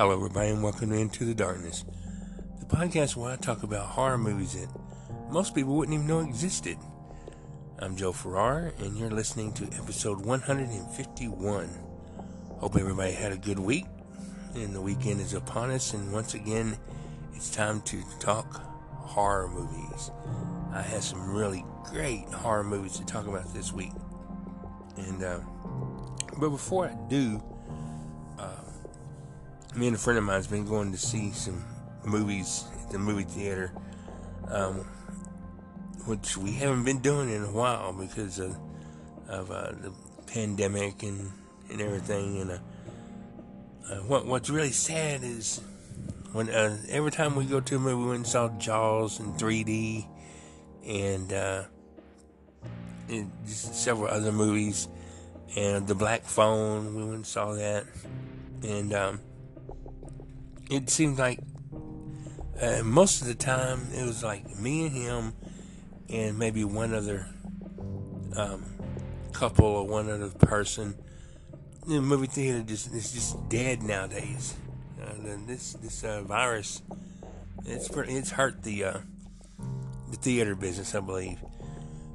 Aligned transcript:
Hello, 0.00 0.14
everybody, 0.14 0.48
and 0.48 0.62
welcome 0.62 0.88
to 0.88 0.96
Into 0.96 1.26
the 1.26 1.34
Darkness, 1.34 1.84
the 2.58 2.64
podcast 2.64 3.16
where 3.16 3.32
I 3.32 3.36
talk 3.36 3.62
about 3.62 3.86
horror 3.86 4.16
movies 4.16 4.54
that 4.54 4.70
most 5.30 5.54
people 5.54 5.76
wouldn't 5.76 5.94
even 5.94 6.06
know 6.06 6.20
existed. 6.20 6.78
I'm 7.78 7.96
Joe 7.96 8.12
Farrar, 8.12 8.72
and 8.78 8.96
you're 8.96 9.10
listening 9.10 9.52
to 9.52 9.64
episode 9.76 10.24
151. 10.24 11.68
Hope 12.60 12.76
everybody 12.76 13.12
had 13.12 13.32
a 13.32 13.36
good 13.36 13.58
week, 13.58 13.84
and 14.54 14.74
the 14.74 14.80
weekend 14.80 15.20
is 15.20 15.34
upon 15.34 15.70
us, 15.70 15.92
and 15.92 16.10
once 16.14 16.32
again, 16.32 16.78
it's 17.34 17.50
time 17.50 17.82
to 17.82 18.02
talk 18.20 18.54
horror 19.02 19.48
movies. 19.48 20.10
I 20.72 20.80
have 20.80 21.02
some 21.02 21.30
really 21.30 21.62
great 21.84 22.24
horror 22.32 22.64
movies 22.64 22.96
to 22.96 23.04
talk 23.04 23.26
about 23.26 23.52
this 23.52 23.70
week, 23.70 23.92
and 24.96 25.22
uh, 25.22 25.40
but 26.38 26.48
before 26.48 26.86
I 26.86 26.96
do, 27.10 27.42
me 29.80 29.86
and 29.86 29.96
a 29.96 29.98
friend 29.98 30.18
of 30.18 30.24
mine's 30.24 30.46
been 30.46 30.66
going 30.66 30.92
to 30.92 30.98
see 30.98 31.32
some 31.32 31.64
movies 32.04 32.64
at 32.82 32.90
the 32.90 32.98
movie 32.98 33.24
theater, 33.24 33.72
um, 34.48 34.86
which 36.04 36.36
we 36.36 36.52
haven't 36.52 36.84
been 36.84 36.98
doing 36.98 37.30
in 37.30 37.42
a 37.42 37.50
while 37.50 37.94
because 37.94 38.38
of, 38.38 38.54
of 39.26 39.50
uh, 39.50 39.72
the 39.80 39.90
pandemic 40.26 41.02
and, 41.02 41.32
and 41.70 41.80
everything. 41.80 42.42
And 42.42 42.50
uh, 42.50 42.58
uh, 43.90 43.96
what 44.00 44.26
what's 44.26 44.50
really 44.50 44.70
sad 44.70 45.22
is 45.22 45.62
when 46.32 46.50
uh, 46.50 46.76
every 46.90 47.10
time 47.10 47.34
we 47.34 47.46
go 47.46 47.60
to 47.60 47.76
a 47.76 47.78
movie, 47.78 47.94
we 47.94 48.04
went 48.04 48.16
and 48.16 48.26
saw 48.26 48.50
Jaws 48.58 49.18
in 49.18 49.32
3D 49.32 50.06
and, 50.86 51.32
uh, 51.32 51.62
and 53.08 53.32
several 53.46 54.08
other 54.08 54.30
movies, 54.30 54.88
and 55.56 55.86
The 55.86 55.94
Black 55.94 56.24
Phone. 56.24 56.94
We 56.94 57.02
went 57.02 57.14
and 57.14 57.26
saw 57.26 57.54
that, 57.54 57.86
and 58.62 58.92
um, 58.92 59.20
it 60.70 60.88
seemed 60.90 61.18
like 61.18 61.40
uh, 62.60 62.82
most 62.84 63.22
of 63.22 63.28
the 63.28 63.34
time 63.34 63.88
it 63.94 64.04
was 64.04 64.22
like 64.22 64.58
me 64.58 64.86
and 64.86 64.92
him 64.92 65.32
and 66.08 66.38
maybe 66.38 66.64
one 66.64 66.94
other 66.94 67.26
um, 68.36 68.64
couple 69.32 69.66
or 69.66 69.86
one 69.86 70.10
other 70.10 70.28
person. 70.28 70.94
The 71.86 72.00
movie 72.00 72.26
theater 72.26 72.62
just 72.62 72.92
is 72.94 73.12
just 73.12 73.48
dead 73.48 73.82
nowadays. 73.82 74.54
Uh, 75.02 75.14
this 75.46 75.74
this 75.74 76.04
uh, 76.04 76.22
virus 76.22 76.82
it's 77.66 77.88
pretty, 77.88 78.14
it's 78.14 78.30
hurt 78.30 78.62
the 78.62 78.84
uh, 78.84 78.98
the 80.10 80.16
theater 80.16 80.54
business, 80.54 80.94
I 80.94 81.00
believe, 81.00 81.38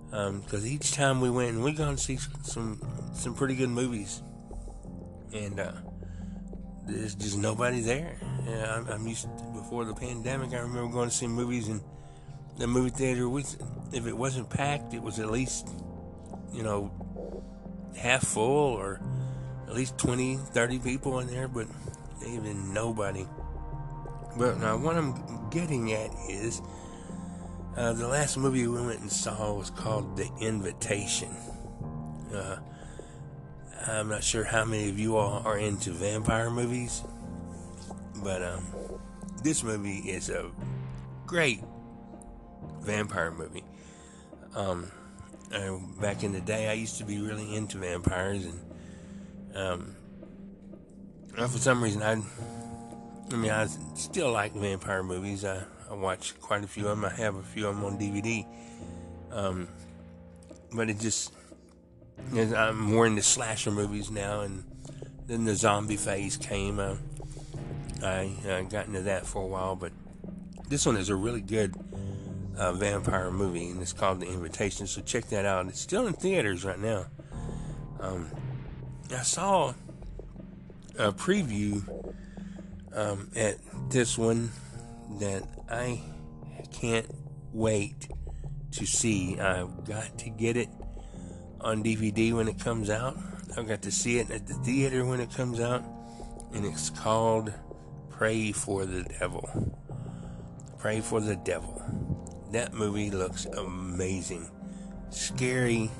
because 0.10 0.64
um, 0.64 0.68
each 0.68 0.94
time 0.94 1.22
we 1.22 1.30
went, 1.30 1.60
we 1.60 1.74
gone 1.74 1.96
to 1.96 2.02
see 2.02 2.18
some 2.44 2.82
some 3.14 3.36
pretty 3.36 3.56
good 3.56 3.70
movies, 3.70 4.22
and 5.34 5.60
uh, 5.60 5.74
there's 6.88 7.16
just 7.16 7.38
nobody 7.38 7.82
there. 7.82 8.18
Yeah, 8.46 8.76
I'm, 8.76 8.88
I'm, 8.88 9.08
used 9.08 9.24
to, 9.24 9.44
before 9.54 9.86
the 9.86 9.94
pandemic. 9.94 10.54
I 10.54 10.60
remember 10.60 10.92
going 10.92 11.10
to 11.10 11.16
see 11.16 11.28
movies 11.28 11.68
in 11.68 11.82
the 12.58 12.68
movie 12.68 12.92
theater. 12.92 13.28
Was, 13.28 13.58
if 13.92 14.06
it 14.06 14.16
wasn't 14.16 14.50
packed, 14.50 14.94
it 14.94 15.02
was 15.02 15.20
at 15.20 15.32
least 15.32 15.68
you 16.54 16.64
know 16.64 16.92
half 17.98 18.24
full 18.24 18.74
or 18.74 19.02
at 19.68 19.74
least 19.74 19.98
20, 19.98 20.38
30 20.38 20.80
people 20.80 21.20
in 21.20 21.28
there, 21.28 21.48
but 21.48 21.68
even 22.28 22.74
nobody. 22.74 23.28
But 24.38 24.60
now 24.60 24.78
what 24.78 24.96
I'm 24.96 25.50
getting 25.50 25.94
at 25.94 26.12
is 26.30 26.62
uh, 27.78 27.94
the 27.94 28.08
last 28.08 28.38
movie 28.38 28.68
we 28.68 28.82
went 28.82 29.00
and 29.00 29.12
saw 29.12 29.54
was 29.54 29.70
called 29.70 30.18
The 30.18 30.30
Invitation. 30.40 31.30
Uh, 32.34 32.58
I'm 33.88 34.10
not 34.10 34.24
sure 34.24 34.44
how 34.44 34.66
many 34.66 34.90
of 34.90 35.00
you 35.00 35.18
all 35.18 35.42
are 35.46 35.58
into 35.58 35.92
vampire 35.92 36.50
movies, 36.50 37.04
but 38.26 38.42
um, 38.42 38.66
this 39.44 39.64
movie 39.64 40.00
is 40.00 40.32
a 40.32 40.50
great 41.28 41.62
vampire 42.82 43.30
movie. 43.30 43.64
Um, 44.56 44.92
uh, 45.54 45.78
back 46.02 46.24
in 46.24 46.32
the 46.34 46.42
day, 46.42 46.68
I 46.68 46.74
used 46.74 46.98
to 46.98 47.04
be 47.04 47.22
really 47.22 47.56
into 47.56 47.78
vampires, 47.78 48.46
and 48.46 48.60
um, 49.56 49.96
for 51.36 51.60
some 51.60 51.84
reason, 51.84 52.02
I, 52.02 52.14
I 53.32 53.36
mean, 53.36 53.52
I 53.52 53.68
still 53.94 54.32
like 54.32 54.56
vampire 54.56 55.04
movies. 55.04 55.46
I, 55.46 55.64
I 55.92 55.94
watch 55.94 56.34
quite 56.42 56.64
a 56.64 56.68
few 56.68 56.88
of 56.88 57.00
them. 57.00 57.06
I 57.06 57.14
have 57.22 57.36
a 57.36 57.44
few 57.44 57.68
of 57.68 57.76
them 57.76 57.86
on 57.86 58.00
DVD. 58.00 58.44
Um, 59.32 59.68
but 60.74 60.90
it 60.90 61.00
just 61.00 61.32
I'm 62.36 62.80
more 62.80 63.06
into 63.06 63.22
slasher 63.22 63.70
movies 63.70 64.10
now, 64.10 64.42
and 64.42 64.64
then 65.28 65.46
the 65.46 65.54
zombie 65.54 65.96
phase 65.96 66.38
came. 66.38 66.80
Uh, 66.80 66.96
I 68.04 68.34
uh, 68.48 68.62
got 68.64 68.88
into 68.88 69.02
that 69.02 69.26
for 69.26 69.44
a 69.44 69.48
while, 69.48 69.76
but 69.76 69.92
this 70.70 70.86
one 70.86 70.98
is 70.98 71.10
a 71.10 71.16
really 71.16 71.42
good 71.42 71.76
uh, 72.58 72.74
vampire 72.74 73.32
movie, 73.32 73.70
and 73.70 73.82
it's 73.82 73.94
called 73.94 74.20
The 74.20 74.28
Invitation. 74.28 74.88
So 74.88 75.02
check 75.02 75.26
that 75.30 75.46
out. 75.46 75.68
It's 75.68 75.80
still 75.80 76.08
in 76.08 76.14
theaters 76.14 76.66
right 76.66 76.80
now. 76.80 77.06
Um, 78.00 78.30
I 79.12 79.22
saw 79.22 79.74
a 80.98 81.12
preview 81.12 81.84
um, 82.94 83.30
at 83.36 83.58
this 83.90 84.18
one 84.18 84.52
that 85.20 85.44
I 85.70 86.02
can't 86.74 87.10
wait 87.54 88.08
to 88.72 88.86
see. 88.86 89.40
I've 89.40 89.86
got 89.86 90.18
to 90.20 90.30
get 90.30 90.58
it 90.58 90.70
on 91.62 91.84
DVD 91.84 92.34
when 92.34 92.48
it 92.48 92.60
comes 92.60 92.90
out. 92.90 93.18
I've 93.58 93.68
got 93.68 93.82
to 93.84 93.92
see 93.92 94.20
it 94.20 94.30
at 94.32 94.48
the 94.48 94.54
theater 94.56 95.06
when 95.06 95.20
it 95.20 95.32
comes 95.32 95.60
out, 95.60 95.84
and 96.54 96.66
it's 96.66 96.90
called 96.90 97.54
Prey 98.18 98.54
for 98.54 98.86
the 98.86 99.04
Devil. 99.04 99.76
Prey 100.78 101.02
for 101.02 101.20
the 101.20 101.36
Devil. 101.36 101.84
That 102.54 102.74
movie 102.74 103.12
looks 103.12 103.46
amazing, 103.46 104.50
scary. 105.10 105.92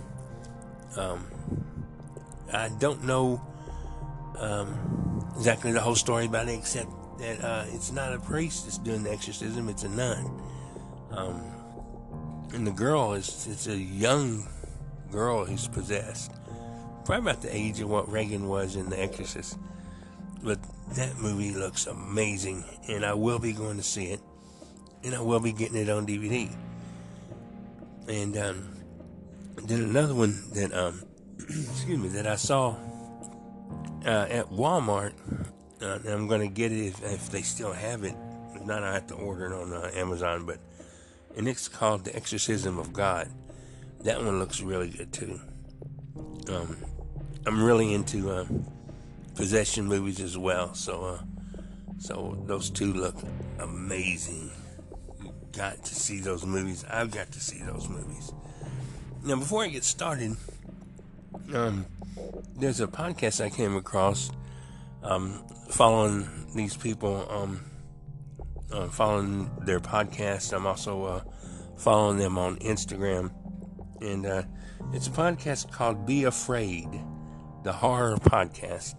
Um, 0.96 1.28
I 2.54 2.70
don't 2.80 3.04
know 3.04 3.42
um, 4.38 5.28
exactly 5.36 5.74
the 5.74 5.82
whole 5.82 5.96
story 5.96 6.26
about 6.26 6.48
it, 6.48 6.58
except 6.58 6.90
that 7.20 7.44
uh, 7.44 7.66
it's 7.68 7.92
not 7.92 8.14
a 8.14 8.20
priest 8.20 8.64
that's 8.64 8.78
doing 8.78 9.04
the 9.04 9.12
exorcism; 9.12 9.68
it's 9.68 9.84
a 9.84 9.90
nun. 9.90 10.42
Um, 11.12 11.42
and 12.54 12.66
the 12.66 12.72
girl 12.72 13.14
is 13.14 13.46
it's 13.52 13.68
a 13.68 13.78
young 13.78 14.48
girl 15.12 15.44
who's 15.44 15.68
possessed. 15.68 16.32
Probably 17.04 17.30
about 17.30 17.42
the 17.42 17.54
age 17.54 17.82
of 17.82 17.90
what 17.90 18.10
Reagan 18.10 18.48
was 18.48 18.78
in 18.78 18.90
The 18.90 19.00
Exorcist. 19.00 19.58
But 20.46 20.60
that 20.96 21.18
movie 21.18 21.52
looks 21.52 21.88
amazing, 21.88 22.64
and 22.88 23.04
I 23.04 23.16
will 23.16 23.40
be 23.40 23.52
going 23.52 23.78
to 23.78 23.84
see 23.84 24.12
it, 24.12 24.20
and 25.04 25.16
I 25.16 25.20
will 25.20 25.40
be 25.40 25.52
getting 25.52 25.76
it 25.76 25.90
on 25.90 26.06
DVD. 26.06 26.56
And 28.08 28.38
um, 28.38 28.70
then 29.64 29.82
another 29.82 30.14
one 30.14 30.40
that 30.54 30.72
um, 30.72 31.02
excuse 31.40 31.98
me 31.98 32.10
that 32.10 32.28
I 32.28 32.36
saw 32.36 32.76
uh, 34.06 34.28
at 34.30 34.46
Walmart, 34.52 35.14
uh, 35.82 35.98
I'm 36.08 36.28
going 36.28 36.42
to 36.42 36.54
get 36.54 36.72
it 36.72 36.90
if, 36.90 37.04
if, 37.04 37.32
they 37.32 37.42
still 37.42 37.74
have 37.74 38.04
it. 38.04 38.16
If 38.54 38.64
not, 38.66 38.84
I 38.84 38.94
have 38.94 39.08
to 39.08 39.16
order 39.16 39.48
it 39.48 39.54
on 39.54 39.74
uh, 39.74 39.90
Amazon. 39.96 40.46
But 40.46 40.60
and 41.36 41.48
it's 41.48 41.68
called 41.68 42.06
The 42.06 42.16
Exorcism 42.16 42.78
of 42.78 42.94
God. 42.94 43.32
That 44.02 44.24
one 44.24 44.38
looks 44.38 44.62
really 44.62 44.90
good 44.90 45.12
too. 45.12 45.42
Um, 46.50 46.78
I'm 47.48 47.64
really 47.64 47.96
into 47.96 48.30
uh, 48.30 48.46
possession 49.36 49.86
movies 49.86 50.20
as 50.20 50.38
well, 50.38 50.74
so 50.74 51.04
uh, 51.04 51.20
so 51.98 52.38
those 52.46 52.70
two 52.70 52.94
look 52.94 53.16
amazing. 53.60 54.52
You 55.24 55.32
got 55.52 55.84
to 55.84 55.96
see 55.96 56.20
those 56.20 56.46
movies. 56.46 56.86
I've 56.90 57.12
got 57.12 57.32
to 57.32 57.40
see 57.40 57.60
those 57.60 57.88
movies. 57.90 58.32
Now, 59.24 59.38
before 59.38 59.64
I 59.64 59.70
get 59.70 59.84
started, 59.84 60.36
um, 61.54 61.86
there's 62.56 62.80
a 62.80 62.88
podcast 62.88 63.44
I 63.44 63.50
came 63.50 63.76
across 63.76 64.32
um, 65.04 65.44
following 65.70 66.28
these 66.56 66.78
people, 66.78 67.28
um, 67.30 67.66
uh, 68.72 68.88
following 68.88 69.50
their 69.62 69.80
podcast. 69.80 70.54
I'm 70.54 70.68
also 70.68 71.04
uh, 71.04 71.22
following 71.78 72.18
them 72.18 72.38
on 72.38 72.58
Instagram 72.58 73.32
and 74.02 74.26
uh, 74.26 74.44
it's 74.94 75.08
a 75.08 75.12
podcast 75.12 75.72
called 75.72 76.06
Be 76.06 76.26
Afraid, 76.26 76.88
the 77.64 77.74
horror 77.74 78.18
podcast. 78.18 78.96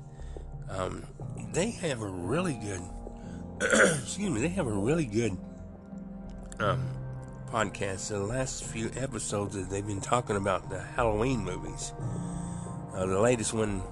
Um, 0.71 1.05
they 1.53 1.71
have 1.71 2.03
a 2.03 2.09
really 2.09 2.55
good, 2.55 2.83
excuse 3.63 4.31
me, 4.31 4.41
they 4.41 4.49
have 4.49 4.67
a 4.67 4.73
really 4.73 5.07
good 5.07 5.37
um, 6.59 6.87
podcast. 7.51 8.09
The 8.09 8.21
last 8.21 8.65
few 8.65 8.91
episodes 8.97 9.55
that 9.55 9.71
they've 9.71 9.87
been 9.87 10.01
talking 10.01 10.37
about 10.37 10.69
the 10.71 10.81
Halloween 10.81 11.45
movies. 11.45 11.93
Uh, 12.93 13.07
the 13.07 13.21
latest 13.21 13.53
one, 13.53 13.83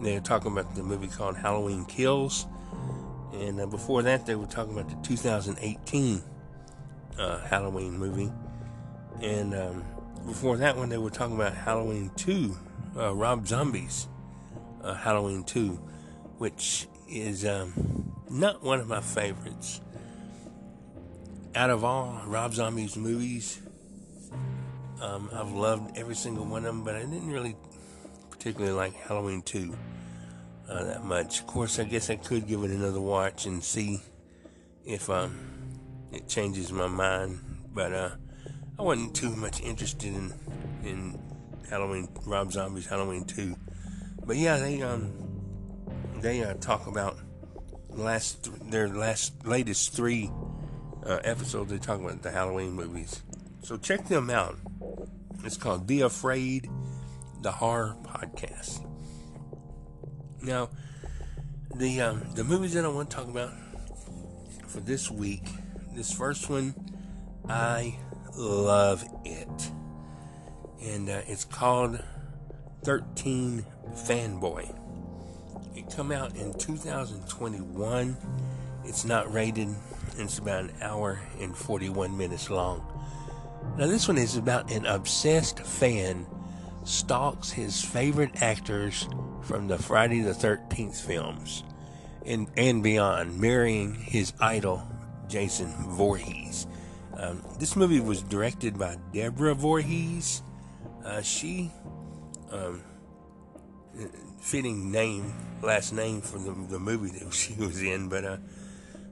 they're 0.00 0.20
talking 0.20 0.52
about 0.52 0.74
the 0.74 0.82
movie 0.82 1.08
called 1.08 1.36
Halloween 1.36 1.84
Kills. 1.84 2.46
And 3.32 3.60
uh, 3.60 3.66
before 3.66 4.02
that, 4.02 4.26
they 4.26 4.34
were 4.34 4.46
talking 4.46 4.72
about 4.78 4.88
the 4.88 5.08
2018 5.08 6.22
uh, 7.18 7.38
Halloween 7.40 7.98
movie. 7.98 8.32
And 9.20 9.54
um, 9.54 9.84
before 10.26 10.56
that 10.56 10.76
one, 10.76 10.88
they 10.88 10.98
were 10.98 11.10
talking 11.10 11.36
about 11.36 11.54
Halloween 11.54 12.10
2, 12.16 12.56
uh, 12.96 13.14
Rob 13.14 13.46
Zombie's 13.46 14.08
uh, 14.82 14.94
Halloween 14.94 15.44
2, 15.44 15.70
which 16.38 16.86
is 17.08 17.44
um, 17.44 18.12
not 18.30 18.62
one 18.62 18.80
of 18.80 18.88
my 18.88 19.00
favorites. 19.00 19.80
Out 21.54 21.70
of 21.70 21.84
all 21.84 22.22
Rob 22.26 22.54
Zombie's 22.54 22.96
movies, 22.96 23.60
um, 25.00 25.30
I've 25.32 25.52
loved 25.52 25.96
every 25.96 26.14
single 26.14 26.44
one 26.44 26.64
of 26.64 26.74
them, 26.74 26.84
but 26.84 26.94
I 26.94 27.00
didn't 27.00 27.30
really 27.30 27.56
particularly 28.30 28.72
like 28.72 28.94
Halloween 28.94 29.42
2 29.42 29.76
uh, 30.68 30.84
that 30.84 31.04
much. 31.04 31.40
Of 31.40 31.46
course, 31.46 31.78
I 31.78 31.84
guess 31.84 32.10
I 32.10 32.16
could 32.16 32.46
give 32.46 32.62
it 32.64 32.70
another 32.70 33.00
watch 33.00 33.46
and 33.46 33.62
see 33.62 34.00
if 34.84 35.10
um, 35.10 35.38
it 36.12 36.28
changes 36.28 36.72
my 36.72 36.86
mind, 36.86 37.40
but 37.74 37.92
uh, 37.92 38.10
I 38.78 38.82
wasn't 38.82 39.14
too 39.14 39.34
much 39.36 39.60
interested 39.60 40.14
in 40.14 40.32
in 40.84 41.18
Halloween 41.68 42.08
Rob 42.24 42.52
Zombie's 42.52 42.86
Halloween 42.86 43.24
2. 43.24 43.54
But 44.24 44.36
yeah, 44.36 44.58
they 44.58 44.82
um 44.82 45.12
they 46.20 46.42
uh, 46.42 46.54
talk 46.54 46.86
about 46.86 47.18
last 47.88 48.70
their 48.70 48.88
last 48.88 49.46
latest 49.46 49.92
three 49.92 50.30
uh, 51.04 51.18
episodes. 51.24 51.70
They 51.70 51.78
talk 51.78 52.00
about 52.00 52.22
the 52.22 52.30
Halloween 52.30 52.72
movies, 52.72 53.22
so 53.62 53.76
check 53.76 54.06
them 54.06 54.30
out. 54.30 54.56
It's 55.44 55.56
called 55.56 55.86
Be 55.86 56.02
Afraid, 56.02 56.68
the 57.42 57.50
horror 57.50 57.96
podcast. 58.04 58.86
Now, 60.42 60.70
the 61.74 62.00
um, 62.00 62.26
the 62.34 62.44
movies 62.44 62.74
that 62.74 62.84
I 62.84 62.88
want 62.88 63.10
to 63.10 63.16
talk 63.16 63.28
about 63.28 63.52
for 64.68 64.80
this 64.80 65.10
week, 65.10 65.44
this 65.94 66.12
first 66.12 66.48
one, 66.48 66.74
I 67.48 67.98
love 68.36 69.04
it, 69.24 69.70
and 70.82 71.08
uh, 71.08 71.22
it's 71.26 71.44
called 71.44 72.02
Thirteen 72.84 73.64
Fanboy. 73.92 74.74
It 75.74 75.90
come 75.94 76.12
out 76.12 76.36
in 76.36 76.52
2021. 76.54 78.16
It's 78.84 79.04
not 79.04 79.32
rated. 79.32 79.68
It's 80.16 80.38
about 80.38 80.64
an 80.64 80.72
hour 80.80 81.20
and 81.40 81.56
41 81.56 82.16
minutes 82.16 82.50
long. 82.50 82.86
Now 83.76 83.86
this 83.86 84.08
one 84.08 84.18
is 84.18 84.36
about 84.36 84.70
an 84.70 84.86
obsessed 84.86 85.60
fan 85.60 86.26
stalks 86.84 87.50
his 87.50 87.84
favorite 87.84 88.42
actors 88.42 89.08
from 89.42 89.68
the 89.68 89.78
Friday 89.78 90.20
the 90.20 90.32
13th 90.32 91.00
films 91.00 91.64
and, 92.26 92.48
and 92.56 92.82
beyond, 92.82 93.38
marrying 93.38 93.94
his 93.94 94.32
idol, 94.40 94.82
Jason 95.28 95.68
Voorhees. 95.90 96.66
Um, 97.16 97.42
this 97.58 97.76
movie 97.76 98.00
was 98.00 98.22
directed 98.22 98.78
by 98.78 98.96
Deborah 99.12 99.54
Voorhees. 99.54 100.42
Uh, 101.04 101.22
she, 101.22 101.70
um, 102.50 102.82
fitting 104.40 104.90
name, 104.90 105.32
last 105.62 105.92
name 105.92 106.20
for 106.20 106.38
the, 106.38 106.52
the 106.68 106.78
movie 106.78 107.10
that 107.18 107.32
she 107.34 107.54
was 107.54 107.82
in, 107.82 108.08
but 108.08 108.24
uh, 108.24 108.36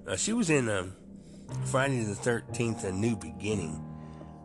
uh, 0.06 0.16
she 0.16 0.32
was 0.32 0.50
in 0.50 0.68
um, 0.68 0.94
Friday 1.66 2.02
the 2.02 2.14
13th, 2.14 2.84
A 2.84 2.92
New 2.92 3.16
Beginning. 3.16 3.84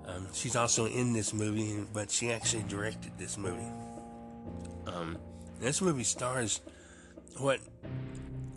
Um, 0.06 0.28
she's 0.34 0.56
also 0.56 0.86
in 0.86 1.14
this 1.14 1.34
movie, 1.34 1.84
but 1.94 2.12
she 2.12 2.32
actually 2.32 2.64
directed 2.64 3.18
this 3.18 3.38
movie. 3.38 3.72
Um, 4.86 5.18
this 5.60 5.82
movie 5.82 6.04
stars 6.04 6.60
what 7.38 7.60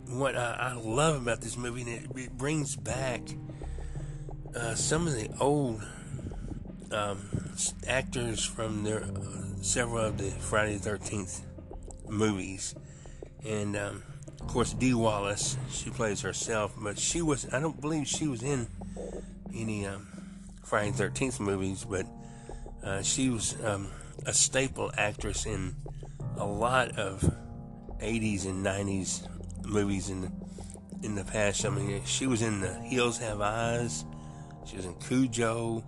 what 0.08 0.36
I, 0.36 0.72
I, 0.72 0.72
love 0.74 1.22
about 1.22 1.40
this 1.40 1.56
movie, 1.56 1.82
and 1.82 1.90
it, 1.90 2.10
it 2.14 2.36
brings 2.36 2.76
back 2.76 3.22
uh, 4.54 4.74
some 4.74 5.06
of 5.06 5.14
the 5.14 5.30
old 5.40 5.82
um, 6.92 7.28
actors 7.86 8.44
from 8.44 8.84
their 8.84 9.04
uh, 9.04 9.62
several 9.62 10.04
of 10.04 10.18
the 10.18 10.30
Friday 10.30 10.74
the 10.74 10.80
Thirteenth 10.80 11.45
movies, 12.08 12.74
and 13.44 13.76
um, 13.76 14.02
of 14.40 14.46
course 14.48 14.72
Dee 14.72 14.94
Wallace, 14.94 15.56
she 15.70 15.90
plays 15.90 16.20
herself, 16.20 16.74
but 16.76 16.98
she 16.98 17.22
was 17.22 17.52
I 17.52 17.60
don't 17.60 17.80
believe 17.80 18.06
she 18.06 18.26
was 18.26 18.42
in 18.42 18.68
any 19.54 19.86
um, 19.86 20.06
Friday 20.64 20.90
the 20.90 20.96
Thirteenth 20.96 21.40
movies, 21.40 21.84
but 21.88 22.06
uh, 22.82 23.02
she 23.02 23.30
was 23.30 23.56
um, 23.64 23.88
a 24.24 24.32
staple 24.32 24.90
actress 24.96 25.46
in 25.46 25.74
a 26.36 26.46
lot 26.46 26.98
of 26.98 27.20
80s 28.00 28.46
and 28.46 28.64
90s 28.64 29.26
movies 29.64 30.10
in 30.10 30.20
the, 30.22 30.32
in 31.02 31.14
the 31.14 31.24
past. 31.24 31.64
I 31.64 31.70
mean, 31.70 32.02
she 32.04 32.26
was 32.26 32.42
in 32.42 32.60
The 32.60 32.74
Hills 32.74 33.18
Have 33.18 33.40
Eyes. 33.40 34.04
She 34.66 34.76
was 34.76 34.84
in 34.84 34.94
Cujo. 34.94 35.84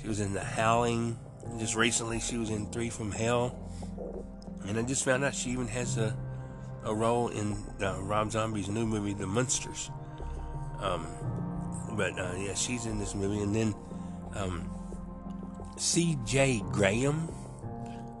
She 0.00 0.08
was 0.08 0.20
in 0.20 0.32
The 0.32 0.44
Howling. 0.44 1.18
Just 1.58 1.74
recently, 1.74 2.20
she 2.20 2.36
was 2.36 2.50
in 2.50 2.70
Three 2.70 2.90
from 2.90 3.10
Hell. 3.10 3.56
And 4.66 4.78
I 4.78 4.82
just 4.82 5.04
found 5.04 5.24
out 5.24 5.34
she 5.34 5.50
even 5.50 5.66
has 5.68 5.98
a, 5.98 6.16
a 6.84 6.94
role 6.94 7.28
in 7.28 7.56
uh, 7.82 8.00
Rob 8.00 8.30
Zombie's 8.30 8.68
new 8.68 8.86
movie, 8.86 9.14
The 9.14 9.26
Munsters. 9.26 9.90
Um, 10.80 11.06
but 11.92 12.18
uh, 12.18 12.34
yeah, 12.38 12.54
she's 12.54 12.86
in 12.86 12.98
this 12.98 13.14
movie. 13.14 13.42
And 13.42 13.54
then 13.54 13.74
um, 14.34 14.70
C.J. 15.76 16.62
Graham. 16.70 17.28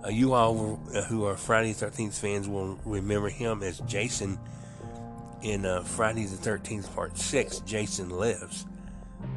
Uh, 0.04 0.08
you 0.08 0.32
all 0.32 0.80
uh, 0.94 1.02
who 1.02 1.26
are 1.26 1.36
Friday 1.36 1.74
the 1.74 1.86
13th 1.86 2.18
fans 2.18 2.48
will 2.48 2.78
remember 2.86 3.28
him 3.28 3.62
as 3.62 3.80
Jason 3.80 4.38
in 5.42 5.66
uh, 5.66 5.82
Friday 5.82 6.24
the 6.24 6.36
13th 6.36 6.94
Part 6.94 7.18
6, 7.18 7.60
Jason 7.60 8.10
Lives. 8.10 8.66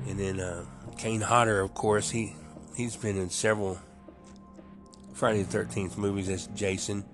And 0.08 0.20
then 0.20 0.40
uh, 0.40 0.66
Kane 0.98 1.22
Hodder, 1.22 1.60
of 1.60 1.74
course, 1.74 2.10
he, 2.10 2.36
he's 2.76 2.96
been 2.96 3.18
in 3.18 3.30
several 3.30 3.80
Friday 5.13 5.44
the 5.44 5.57
13th 5.57 5.98
movies 5.98 6.30
as 6.30 6.48
Jason. 6.48 7.06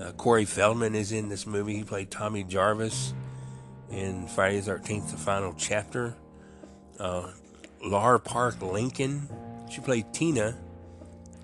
Uh, 0.00 0.12
Corey 0.12 0.44
Feldman 0.44 0.94
is 0.94 1.12
in 1.12 1.28
this 1.28 1.46
movie. 1.46 1.74
He 1.76 1.84
played 1.84 2.10
Tommy 2.10 2.44
Jarvis 2.44 3.14
in 3.90 4.26
Friday 4.28 4.60
the 4.60 4.72
13th, 4.72 5.10
the 5.10 5.16
final 5.16 5.54
chapter. 5.56 6.14
Uh, 6.98 7.32
Lar 7.84 8.18
Park 8.18 8.60
Lincoln, 8.60 9.28
she 9.70 9.80
played 9.80 10.12
Tina 10.12 10.56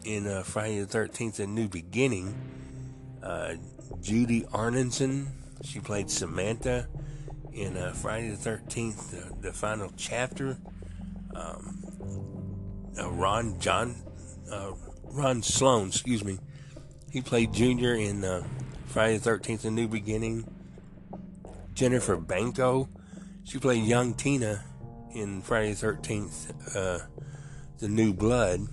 in 0.04 0.26
uh, 0.26 0.42
Friday 0.42 0.80
the 0.80 0.98
13th, 0.98 1.40
A 1.40 1.46
New 1.46 1.68
Beginning. 1.68 2.34
Uh, 3.22 3.54
Judie 4.00 4.46
Aronson, 4.54 5.28
she 5.62 5.80
played 5.80 6.10
Samantha 6.10 6.88
in 7.52 7.76
uh, 7.76 7.92
Friday 7.92 8.28
the 8.30 8.50
13th, 8.50 9.10
the, 9.10 9.48
the 9.48 9.52
final 9.52 9.90
chapter. 9.96 10.58
Um, 11.34 11.82
uh, 12.98 13.10
Ron 13.10 13.58
John, 13.58 13.96
Ron 15.10 15.42
Sloan, 15.42 15.88
excuse 15.88 16.24
me. 16.24 16.38
He 17.10 17.20
played 17.22 17.52
Junior 17.52 17.94
in 17.94 18.24
uh, 18.24 18.44
Friday 18.86 19.18
the 19.18 19.30
13th, 19.30 19.64
A 19.64 19.70
New 19.70 19.88
Beginning. 19.88 20.44
Jennifer 21.72 22.16
Banko, 22.16 22.88
she 23.44 23.58
played 23.58 23.84
young 23.84 24.14
Tina 24.14 24.64
in 25.14 25.42
Friday 25.42 25.72
the 25.72 25.86
13th, 25.86 26.76
uh, 26.76 27.06
The 27.78 27.88
New 27.88 28.12
Blood. 28.12 28.66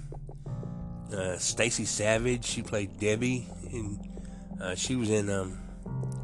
Uh, 1.13 1.37
Stacy 1.37 1.85
Savage, 1.85 2.43
she 2.43 2.61
played 2.61 2.99
Debbie, 2.99 3.47
and 3.71 3.99
uh, 4.61 4.75
she 4.75 4.95
was 4.95 5.09
in 5.09 5.29
um, 5.29 5.59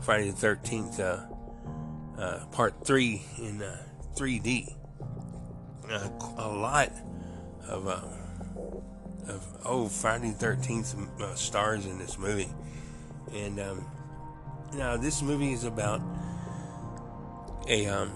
Friday 0.01 0.31
the 0.31 0.47
13th, 0.47 0.99
uh, 0.99 2.19
uh, 2.19 2.45
Part 2.47 2.85
3 2.85 3.21
in 3.37 3.63
3D. 4.15 4.75
Uh, 5.89 6.09
a 6.37 6.47
lot 6.47 6.91
of 7.67 7.87
of 9.27 9.45
oh 9.65 9.87
Friday 9.87 10.31
the 10.31 10.45
13th 10.45 11.21
uh, 11.21 11.35
stars 11.35 11.85
in 11.85 11.97
this 11.97 12.17
movie. 12.17 12.49
And 13.33 13.59
um, 13.59 13.85
now 14.73 14.97
this 14.97 15.21
movie 15.21 15.53
is 15.53 15.63
about 15.63 16.01
a 17.67 17.85
um, 17.87 18.11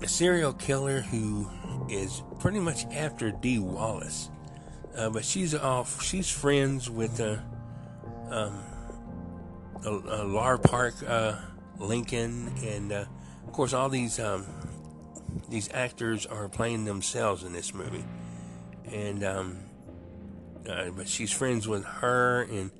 a 0.00 0.08
serial 0.08 0.52
killer 0.52 1.00
who 1.00 1.50
is 1.88 2.22
pretty 2.38 2.60
much 2.60 2.84
after 2.86 3.30
Dee 3.30 3.58
Wallace, 3.58 4.30
uh, 4.96 5.10
but 5.10 5.24
she's 5.24 5.54
off. 5.54 6.02
She's 6.02 6.30
friends 6.30 6.88
with 6.88 7.20
uh, 7.20 7.36
um, 8.30 8.62
a, 9.84 9.90
a 9.90 10.20
Lar 10.24 10.58
Park 10.58 10.94
uh, 11.06 11.36
Lincoln, 11.78 12.52
and 12.62 12.92
uh, 12.92 13.04
of 13.46 13.52
course 13.52 13.72
all 13.72 13.88
these 13.88 14.20
um, 14.20 14.46
these 15.48 15.68
actors 15.72 16.26
are 16.26 16.48
playing 16.48 16.84
themselves 16.84 17.42
in 17.42 17.52
this 17.52 17.74
movie 17.74 18.04
and 18.90 19.24
um, 19.24 19.58
uh, 20.68 20.90
but 20.90 21.08
she's 21.08 21.32
friends 21.32 21.68
with 21.68 21.84
her, 21.84 22.42
and 22.42 22.70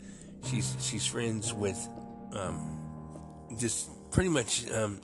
she's 0.44 0.76
she's 0.80 1.06
friends 1.06 1.52
with 1.52 1.88
um, 2.32 2.78
just 3.58 3.88
pretty 4.10 4.30
much. 4.30 4.70
Um, 4.70 5.00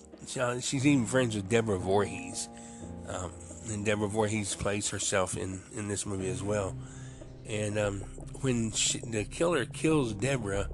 she's 0.60 0.86
even 0.86 1.06
friends 1.06 1.34
with 1.34 1.48
Deborah 1.48 1.78
Voorhees, 1.78 2.48
um, 3.08 3.32
and 3.68 3.84
Deborah 3.84 4.08
Voorhees 4.08 4.54
plays 4.54 4.88
herself 4.88 5.36
in 5.36 5.60
in 5.74 5.88
this 5.88 6.06
movie 6.06 6.30
as 6.30 6.42
well. 6.42 6.76
And 7.46 7.78
um, 7.78 8.00
when 8.42 8.70
she, 8.70 8.98
the 8.98 9.24
killer 9.24 9.64
kills 9.64 10.12
Deborah 10.12 10.68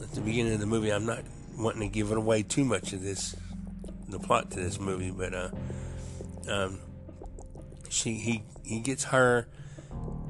at 0.00 0.12
the 0.12 0.20
beginning 0.20 0.54
of 0.54 0.60
the 0.60 0.66
movie, 0.66 0.90
I'm 0.90 1.06
not 1.06 1.22
wanting 1.58 1.82
to 1.82 1.88
give 1.88 2.10
it 2.10 2.16
away 2.16 2.42
too 2.42 2.64
much 2.64 2.92
of 2.92 3.02
this, 3.02 3.36
the 4.08 4.18
plot 4.18 4.50
to 4.52 4.60
this 4.60 4.80
movie, 4.80 5.10
but 5.10 5.34
uh, 5.34 5.50
um, 6.48 6.78
she 7.90 8.14
he 8.14 8.42
he 8.64 8.80
gets 8.80 9.04
her, 9.04 9.48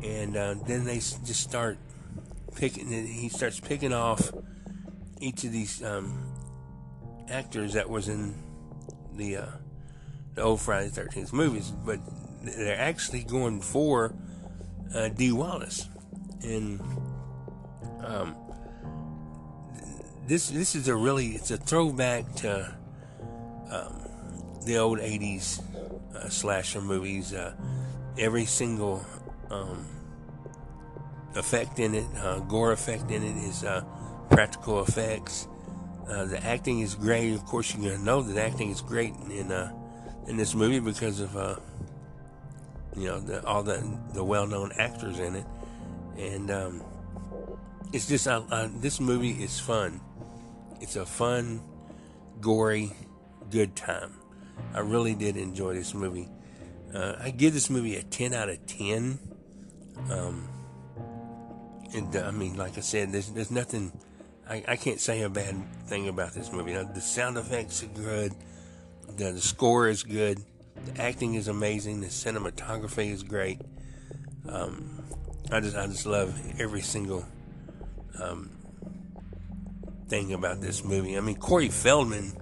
and 0.03 0.37
uh, 0.37 0.55
then 0.67 0.85
they 0.85 0.97
just 0.97 1.41
start 1.41 1.79
picking. 2.57 2.93
And 2.93 3.09
He 3.09 3.29
starts 3.29 3.61
picking 3.61 3.93
off 3.93 4.33
each 5.21 5.45
of 5.45 5.53
these 5.53 5.83
um, 5.83 6.33
actors 7.29 7.73
that 7.75 7.89
was 7.89 8.09
in 8.09 8.35
the 9.15 9.37
uh, 9.39 9.47
the 10.35 10.43
old 10.43 10.61
Friday 10.61 10.89
the 10.89 11.01
13th 11.01 11.33
movies, 11.33 11.71
but 11.71 11.99
they're 12.43 12.79
actually 12.79 13.25
going 13.25 13.61
for 13.61 14.15
uh, 14.95 15.09
Dee 15.09 15.33
Wallace, 15.33 15.89
and 16.43 16.81
um, 18.05 18.37
this 20.27 20.51
this 20.51 20.75
is 20.75 20.89
a 20.89 20.95
really 20.95 21.29
it's 21.29 21.51
a 21.51 21.57
throwback 21.57 22.33
to 22.37 22.75
um, 23.71 24.09
the 24.65 24.77
old 24.79 24.99
80s 24.99 25.63
uh, 26.15 26.29
slasher 26.29 26.81
movies. 26.81 27.33
Uh, 27.33 27.55
every 28.19 28.45
single 28.45 29.05
um, 29.51 29.87
effect 31.35 31.79
in 31.79 31.95
it, 31.95 32.07
uh, 32.17 32.41
gore 32.41 32.73
effect 32.73 33.11
in 33.11 33.23
it, 33.23 33.37
is 33.45 33.65
uh, 33.65 33.83
practical 34.31 34.83
effects. 34.83 35.49
Uh, 36.09 36.25
the 36.25 36.43
acting 36.45 36.81
is 36.81 36.95
great. 36.95 37.35
Of 37.35 37.45
course, 37.45 37.75
you're 37.75 37.93
gonna 37.93 38.05
know 38.05 38.23
that 38.23 38.39
acting 38.39 38.71
is 38.71 38.81
great 38.81 39.15
in 39.31 39.53
uh, 39.53 39.73
in 40.27 40.37
this 40.37 40.55
movie 40.55 40.81
because 40.81 41.21
of 41.21 41.35
you 42.97 43.07
know 43.07 43.21
the, 43.21 43.45
all 43.47 43.63
the 43.63 43.99
the 44.15 44.25
well-known 44.25 44.73
actors 44.79 45.19
in 45.19 45.37
it, 45.37 45.47
and 46.17 46.51
um, 46.51 46.83
it's 47.93 48.07
just 48.09 48.27
this 48.81 49.01
movie 49.01 49.33
is 49.43 49.61
fun. 49.61 50.01
It's 50.81 50.97
a 50.97 51.05
fun, 51.05 51.61
gory, 52.41 52.93
good 53.51 53.77
time. 53.77 54.15
I 54.75 54.81
really 54.81 55.15
did 55.15 55.37
enjoy 55.37 55.75
this 55.75 55.95
movie. 55.95 56.29
Uh, 56.95 57.17
I 57.21 57.31
give 57.31 57.53
this 57.53 57.69
movie 57.69 57.97
a 57.97 58.03
10 58.03 58.35
out 58.35 58.49
of 58.49 58.65
10. 58.67 59.19
Um, 60.11 60.49
and 61.95 62.15
I 62.17 62.31
mean, 62.31 62.57
like 62.57 62.77
I 62.79 62.81
said, 62.81 63.13
there's, 63.13 63.31
there's 63.31 63.51
nothing, 63.51 63.93
I, 64.49 64.63
I 64.69 64.77
can't 64.77 65.01
say 65.01 65.23
a 65.23 65.29
bad 65.29 65.57
thing 65.87 66.09
about 66.09 66.33
this 66.33 66.53
movie. 66.53 66.73
The 66.75 67.01
sound 67.01 67.37
effects 67.39 67.83
are 67.83 67.87
good, 67.87 68.35
the, 69.17 69.33
the 69.33 69.41
score 69.41 69.89
is 69.89 70.03
good, 70.03 70.39
the 70.85 71.01
acting 71.01 71.35
is 71.35 71.49
amazing, 71.49 72.01
the 72.01 72.09
cinematography 72.09 73.11
is 73.11 73.23
great. 73.23 73.61
Um, 74.49 75.03
I 75.51 75.61
just, 75.61 75.77
I 75.77 75.87
just 75.87 76.07
love 76.07 76.39
every 76.59 76.83
single 76.83 77.25
um, 78.21 78.51
thing 80.09 80.33
about 80.33 80.61
this 80.61 80.85
movie. 80.85 81.17
I 81.17 81.21
mean, 81.21 81.37
Corey 81.37 81.69
Feldman, 81.69 82.33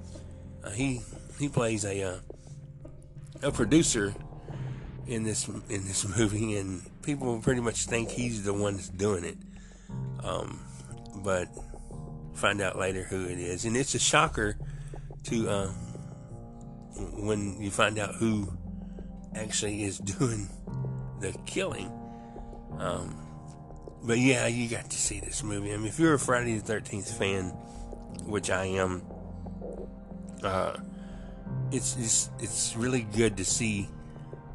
uh, 0.65 0.71
he 0.71 1.01
he 1.39 1.49
plays 1.49 1.85
a 1.85 2.03
uh, 2.03 2.19
a 3.43 3.53
producer 3.53 4.15
in 5.07 5.23
this 5.23 5.49
in 5.49 5.85
this 5.87 6.07
movie, 6.19 6.57
and 6.57 6.83
people 7.03 7.41
pretty 7.41 7.61
much 7.61 7.87
think 7.87 8.11
he's 8.11 8.45
the 8.45 8.53
one 8.53 8.75
that's 8.75 8.89
doing 8.89 9.25
it. 9.25 9.37
Um, 10.25 10.61
but 11.17 11.49
find 12.35 12.61
out 12.61 12.77
later 12.79 13.03
who 13.03 13.25
it 13.25 13.39
is, 13.39 13.65
and 13.65 13.77
it's 13.77 13.95
a 13.95 13.99
shocker 13.99 14.57
to 15.25 15.49
uh, 15.49 15.69
when 17.15 17.61
you 17.61 17.71
find 17.71 17.99
out 17.99 18.15
who 18.15 18.49
actually 19.35 19.85
is 19.85 19.99
doing 19.99 20.49
the 21.21 21.37
killing. 21.47 21.91
Um, 22.79 23.23
but 24.03 24.19
yeah, 24.19 24.47
you 24.47 24.69
got 24.69 24.91
to 24.91 24.97
see 24.97 25.21
this 25.21 25.43
movie. 25.43 25.73
I 25.73 25.77
mean, 25.77 25.87
if 25.87 25.99
you're 25.99 26.15
a 26.15 26.19
Friday 26.19 26.59
the 26.59 26.65
Thirteenth 26.65 27.17
fan, 27.17 27.51
which 28.25 28.51
I 28.51 28.67
am, 28.67 29.03
uh, 30.43 30.77
it's 31.73 31.97
it's 31.97 32.31
it's 32.39 32.77
really 32.77 33.03
good 33.03 33.37
to 33.37 33.45
see 33.45 33.89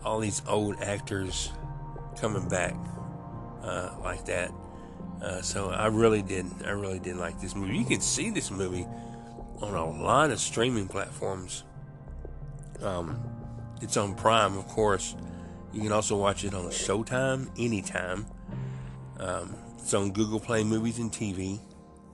all 0.03 0.19
these 0.19 0.41
old 0.47 0.81
actors 0.81 1.51
coming 2.19 2.47
back 2.47 2.75
uh, 3.63 3.95
like 4.03 4.25
that. 4.25 4.51
Uh, 5.21 5.41
so 5.41 5.69
I 5.69 5.87
really 5.87 6.21
did 6.21 6.45
I 6.65 6.71
really 6.71 6.99
did 6.99 7.17
like 7.17 7.39
this 7.39 7.55
movie. 7.55 7.77
You 7.77 7.85
can 7.85 8.01
see 8.01 8.29
this 8.29 8.49
movie 8.49 8.87
on 9.61 9.73
a 9.73 9.89
lot 10.03 10.31
of 10.31 10.39
streaming 10.39 10.87
platforms. 10.87 11.63
Um, 12.81 13.19
it's 13.81 13.97
on 13.97 14.15
Prime, 14.15 14.57
of 14.57 14.67
course. 14.67 15.15
You 15.73 15.81
can 15.81 15.91
also 15.91 16.17
watch 16.17 16.43
it 16.43 16.53
on 16.53 16.65
Showtime 16.65 17.49
anytime. 17.57 18.25
Um, 19.19 19.55
it's 19.77 19.93
on 19.93 20.11
Google 20.11 20.39
Play 20.39 20.63
Movies 20.63 20.99
and 20.99 21.11
TV. 21.11 21.59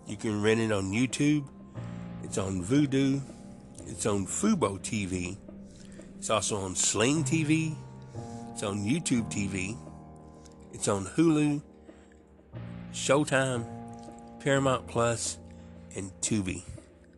You 0.06 0.18
can 0.18 0.42
rent 0.42 0.60
it 0.60 0.72
on 0.72 0.92
YouTube. 0.92 1.48
It's 2.24 2.38
on 2.38 2.63
Vudu. 2.63 3.22
It's 3.88 4.06
on 4.06 4.25
Fubo 4.27 4.79
TV. 4.79 5.38
It's 6.17 6.29
also 6.29 6.58
on 6.58 6.75
Sling 6.75 7.24
TV. 7.24 7.75
It's 8.51 8.63
on 8.63 8.86
YouTube 8.86 9.32
TV. 9.32 9.77
It's 10.74 10.88
on 10.88 11.06
Hulu, 11.06 11.62
Showtime, 12.91 13.65
Paramount 14.39 14.88
Plus, 14.88 15.38
and 15.96 16.12
Tubi. 16.22 16.63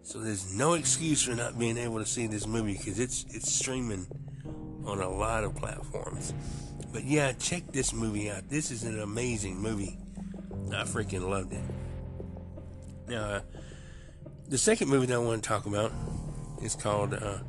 So 0.03 0.19
there's 0.19 0.55
no 0.55 0.73
excuse 0.73 1.23
for 1.23 1.35
not 1.35 1.57
being 1.57 1.77
able 1.77 1.99
to 1.99 2.05
see 2.05 2.27
this 2.27 2.47
movie 2.47 2.73
because 2.73 2.99
it's 2.99 3.25
it's 3.29 3.51
streaming 3.51 4.07
on 4.85 5.01
a 5.01 5.09
lot 5.09 5.43
of 5.43 5.55
platforms. 5.55 6.33
But 6.91 7.03
yeah, 7.03 7.33
check 7.33 7.71
this 7.71 7.93
movie 7.93 8.29
out. 8.29 8.49
This 8.49 8.71
is 8.71 8.83
an 8.83 8.99
amazing 8.99 9.59
movie. 9.59 9.97
I 10.69 10.83
freaking 10.83 11.29
loved 11.29 11.53
it. 11.53 11.63
Now, 13.07 13.23
uh, 13.23 13.41
the 14.47 14.57
second 14.57 14.89
movie 14.89 15.07
that 15.07 15.15
I 15.15 15.17
want 15.17 15.43
to 15.43 15.47
talk 15.47 15.65
about 15.65 15.91
is 16.61 16.75
called 16.75 17.13
uh, 17.13 17.39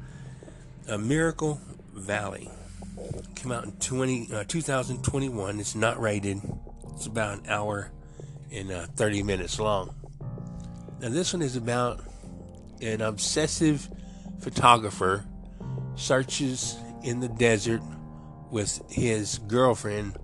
A 0.89 0.99
Miracle 0.99 1.61
Valley. 1.95 2.49
Came 3.35 3.53
out 3.53 3.65
in 3.65 3.73
20, 3.73 4.29
uh, 4.33 4.45
2021. 4.47 5.61
It's 5.61 5.75
not 5.75 6.01
rated. 6.01 6.41
It's 6.95 7.07
about 7.07 7.39
an 7.39 7.45
hour 7.49 7.91
and 8.53 8.71
uh, 8.71 8.87
30 8.97 9.23
minutes 9.23 9.59
long. 9.59 9.95
Now, 11.01 11.09
this 11.09 11.33
one 11.33 11.43
is 11.43 11.57
about 11.57 12.01
an 12.83 13.01
obsessive 13.01 13.89
photographer 14.41 15.25
searches 15.95 16.77
in 17.03 17.21
the 17.21 17.29
desert 17.29 17.83
with 18.51 18.83
his 18.91 19.39
girlfriend 19.39 20.19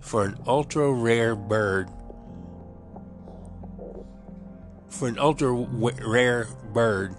for 0.00 0.24
an 0.24 0.38
ultra 0.46 0.92
rare 0.92 1.34
bird. 1.34 1.88
For 4.88 5.08
an 5.08 5.18
ultra 5.18 5.52
rare 5.52 6.46
bird 6.72 7.16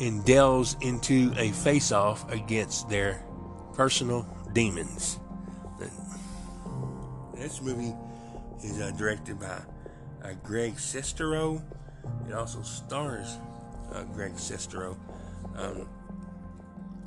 and 0.00 0.24
delves 0.24 0.76
into 0.80 1.32
a 1.36 1.50
face 1.52 1.92
off 1.92 2.30
against 2.30 2.88
their 2.88 3.24
personal 3.74 4.26
demons. 4.52 5.18
This 7.34 7.62
movie 7.62 7.94
is 8.64 8.80
uh, 8.80 8.90
directed 8.98 9.38
by 9.38 9.60
uh, 10.24 10.32
Greg 10.42 10.74
Sestero. 10.74 11.62
It 12.28 12.34
also 12.34 12.62
stars 12.62 13.38
uh, 13.92 14.02
Greg 14.02 14.34
Sestero. 14.34 14.96
Um, 15.56 15.88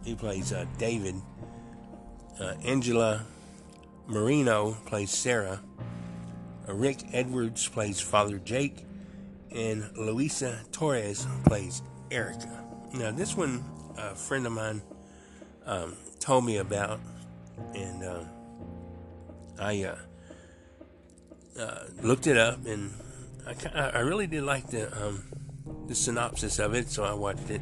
he 0.06 0.16
plays 0.16 0.54
uh, 0.54 0.66
David. 0.78 1.16
Uh, 2.40 2.54
Angela 2.64 3.26
Marino 4.08 4.72
plays 4.86 5.12
Sarah. 5.12 5.62
Uh, 6.68 6.74
Rick 6.74 7.04
Edwards 7.12 7.68
plays 7.68 8.00
Father 8.00 8.40
Jake. 8.40 8.86
And 9.54 9.96
Luisa 9.98 10.62
Torres 10.72 11.28
plays 11.44 11.82
Erica. 12.10 12.61
Now, 12.94 13.12
this 13.12 13.38
one, 13.38 13.64
a 13.98 14.16
friend 14.16 14.46
of 14.46 14.52
mine 14.52 14.82
um, 15.66 15.96
told 16.20 16.46
me 16.46 16.58
about, 16.58 17.00
and 17.74 18.04
uh, 18.04 18.24
I 19.58 19.84
uh, 19.84 19.96
uh, 21.58 21.84
looked 22.02 22.28
it 22.28 22.38
up, 22.38 22.66
and 22.66 22.94
I, 23.74 23.80
I 23.80 24.00
really 24.00 24.28
did 24.28 24.44
like 24.44 24.68
the 24.68 24.92
um, 25.06 25.24
the 25.88 25.96
synopsis 25.96 26.60
of 26.60 26.74
it, 26.74 26.90
so 26.90 27.04
I 27.04 27.14
watched 27.14 27.50
it, 27.50 27.62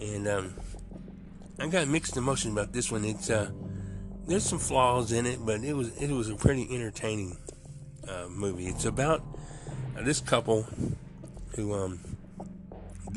and 0.00 0.28
um, 0.28 0.54
I 1.58 1.66
got 1.66 1.88
mixed 1.88 2.16
emotions 2.16 2.52
about 2.52 2.72
this 2.72 2.92
one. 2.92 3.04
It's 3.04 3.28
uh, 3.28 3.50
there's 4.28 4.44
some 4.44 4.60
flaws 4.60 5.10
in 5.10 5.26
it, 5.26 5.44
but 5.44 5.64
it 5.64 5.72
was 5.72 5.96
it 5.96 6.10
was 6.10 6.28
a 6.28 6.36
pretty 6.36 6.72
entertaining 6.72 7.36
uh, 8.08 8.26
movie. 8.28 8.66
It's 8.66 8.84
about 8.84 9.24
uh, 9.98 10.02
this 10.02 10.20
couple 10.20 10.68
who 11.56 11.74
um 11.74 12.15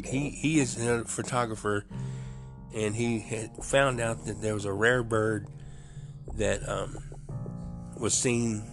he 0.05 0.29
he 0.29 0.59
is 0.59 0.77
a 0.85 1.05
photographer, 1.05 1.85
and 2.73 2.95
he 2.95 3.19
had 3.19 3.63
found 3.63 3.99
out 3.99 4.25
that 4.25 4.41
there 4.41 4.53
was 4.53 4.65
a 4.65 4.73
rare 4.73 5.03
bird 5.03 5.47
that 6.35 6.67
um, 6.67 6.97
was 7.97 8.13
seen 8.13 8.63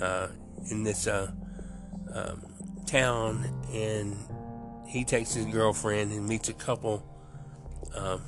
uh, 0.00 0.28
in 0.70 0.82
this 0.82 1.06
uh, 1.06 1.30
um, 2.12 2.42
town, 2.86 3.44
and 3.72 4.16
he 4.86 5.04
takes 5.04 5.34
his 5.34 5.46
girlfriend 5.46 6.12
and 6.12 6.26
meets 6.26 6.48
a 6.48 6.54
couple 6.54 7.04
uh, 7.94 8.18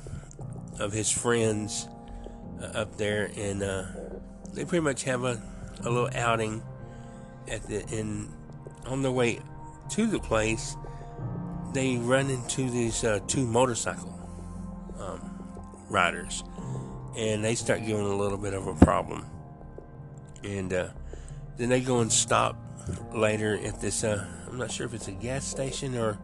of 0.79 0.91
his 0.91 1.11
friends 1.11 1.87
uh, 2.61 2.65
up 2.65 2.97
there, 2.97 3.31
and 3.35 3.63
uh, 3.63 3.83
they 4.53 4.65
pretty 4.65 4.83
much 4.83 5.03
have 5.03 5.23
a, 5.23 5.41
a 5.83 5.89
little 5.89 6.09
outing 6.15 6.61
at 7.47 7.63
the 7.63 7.85
in 7.89 8.31
on 8.85 9.01
their 9.01 9.11
way 9.11 9.39
to 9.89 10.07
the 10.07 10.19
place 10.19 10.75
they 11.73 11.97
run 11.97 12.29
into 12.29 12.69
these 12.69 13.03
uh, 13.03 13.19
two 13.27 13.45
motorcycle 13.45 14.19
um, 14.99 15.21
riders, 15.89 16.43
and 17.17 17.43
they 17.43 17.55
start 17.55 17.85
giving 17.85 18.05
a 18.05 18.15
little 18.15 18.37
bit 18.37 18.53
of 18.53 18.67
a 18.67 18.75
problem. 18.75 19.25
And 20.43 20.73
uh, 20.73 20.87
then 21.57 21.69
they 21.69 21.81
go 21.81 21.99
and 21.99 22.11
stop 22.11 22.57
later 23.13 23.59
at 23.63 23.79
this. 23.79 24.03
Uh, 24.03 24.25
I'm 24.47 24.57
not 24.57 24.71
sure 24.71 24.85
if 24.85 24.93
it's 24.93 25.07
a 25.07 25.11
gas 25.11 25.45
station 25.45 25.97
or 25.97 26.17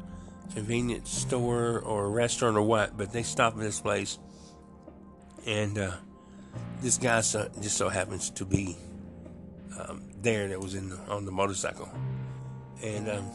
convenience 0.54 1.10
store 1.10 1.80
or 1.80 2.10
restaurant 2.10 2.58
or 2.58 2.62
what, 2.62 2.98
but 2.98 3.12
they 3.12 3.24
stop 3.24 3.54
at 3.54 3.60
this 3.60 3.80
place, 3.80 4.18
and 5.46 5.78
uh, 5.78 5.92
this 6.82 6.98
guy 6.98 7.22
so, 7.22 7.50
just 7.62 7.78
so 7.78 7.90
happens 7.90 8.30
to 8.32 8.46
be 8.46 8.76
um, 9.80 10.02
there 10.22 10.48
that 10.48 10.60
was 10.60 10.74
in 10.74 10.90
the, 10.90 10.98
on 11.10 11.26
the 11.26 11.32
motorcycle, 11.32 11.90
and 12.84 13.10
um, 13.10 13.30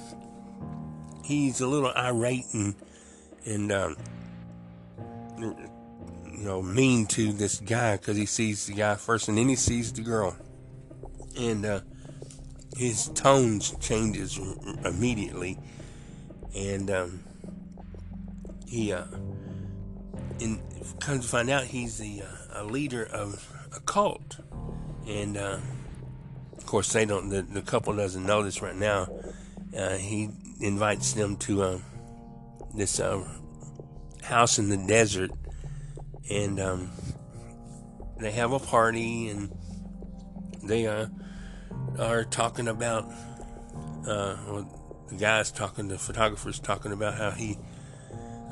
he's 1.24 1.60
a 1.60 1.66
little 1.66 1.92
irate 1.96 2.46
and 2.52 2.74
and 3.44 3.72
um, 3.72 3.96
you 5.38 5.56
know 6.38 6.62
mean 6.62 7.06
to 7.06 7.32
this 7.32 7.60
guy 7.60 7.96
because 7.96 8.16
he 8.16 8.26
sees 8.26 8.66
the 8.66 8.74
guy 8.74 8.94
first 8.94 9.28
and 9.28 9.38
then 9.38 9.48
he 9.48 9.56
sees 9.56 9.92
the 9.92 10.02
girl, 10.02 10.36
and 11.38 11.64
uh, 11.64 11.80
his 12.76 13.08
tones 13.08 13.74
changes 13.80 14.38
immediately, 14.84 15.58
and 16.54 16.90
um, 16.90 17.20
he 18.66 18.92
uh, 18.92 19.04
in 20.40 20.60
comes 21.00 21.24
to 21.24 21.30
find 21.30 21.50
out 21.50 21.64
he's 21.64 21.98
the 21.98 22.22
uh, 22.22 22.62
a 22.62 22.64
leader 22.64 23.04
of 23.04 23.52
a 23.74 23.80
cult, 23.80 24.38
and 25.06 25.36
uh, 25.36 25.58
of 26.56 26.66
course 26.66 26.92
they 26.92 27.04
don't. 27.04 27.28
The, 27.28 27.42
the 27.42 27.62
couple 27.62 27.94
doesn't 27.94 28.24
know 28.24 28.42
this 28.42 28.62
right 28.62 28.76
now. 28.76 29.08
Uh, 29.76 29.96
he 29.96 30.30
invites 30.62 31.12
them 31.12 31.36
to 31.36 31.62
uh, 31.62 31.78
this 32.74 33.00
uh, 33.00 33.26
house 34.22 34.58
in 34.58 34.68
the 34.68 34.76
desert, 34.76 35.30
and 36.30 36.60
um, 36.60 36.90
they 38.18 38.30
have 38.30 38.52
a 38.52 38.58
party, 38.58 39.28
and 39.28 39.52
they 40.62 40.86
uh, 40.86 41.06
are 41.98 42.24
talking 42.24 42.68
about. 42.68 43.04
Uh, 44.06 44.36
well, 44.48 45.04
the 45.08 45.16
guy's 45.16 45.52
talking, 45.52 45.88
the 45.88 45.98
photographer's 45.98 46.58
talking 46.58 46.92
about 46.92 47.14
how 47.14 47.30
he 47.30 47.56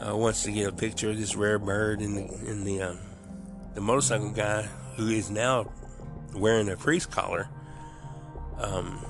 uh, 0.04 0.16
wants 0.16 0.44
to 0.44 0.52
get 0.52 0.68
a 0.68 0.72
picture 0.72 1.10
of 1.10 1.16
this 1.16 1.34
rare 1.34 1.58
bird, 1.58 2.00
and 2.00 2.16
the, 2.16 2.34
and 2.50 2.66
the, 2.66 2.82
uh, 2.82 2.94
the 3.74 3.80
motorcycle 3.80 4.30
guy, 4.30 4.62
who 4.96 5.08
is 5.08 5.30
now 5.30 5.72
wearing 6.34 6.68
a 6.68 6.76
priest 6.76 7.10
collar, 7.10 7.48
um, 8.58 9.04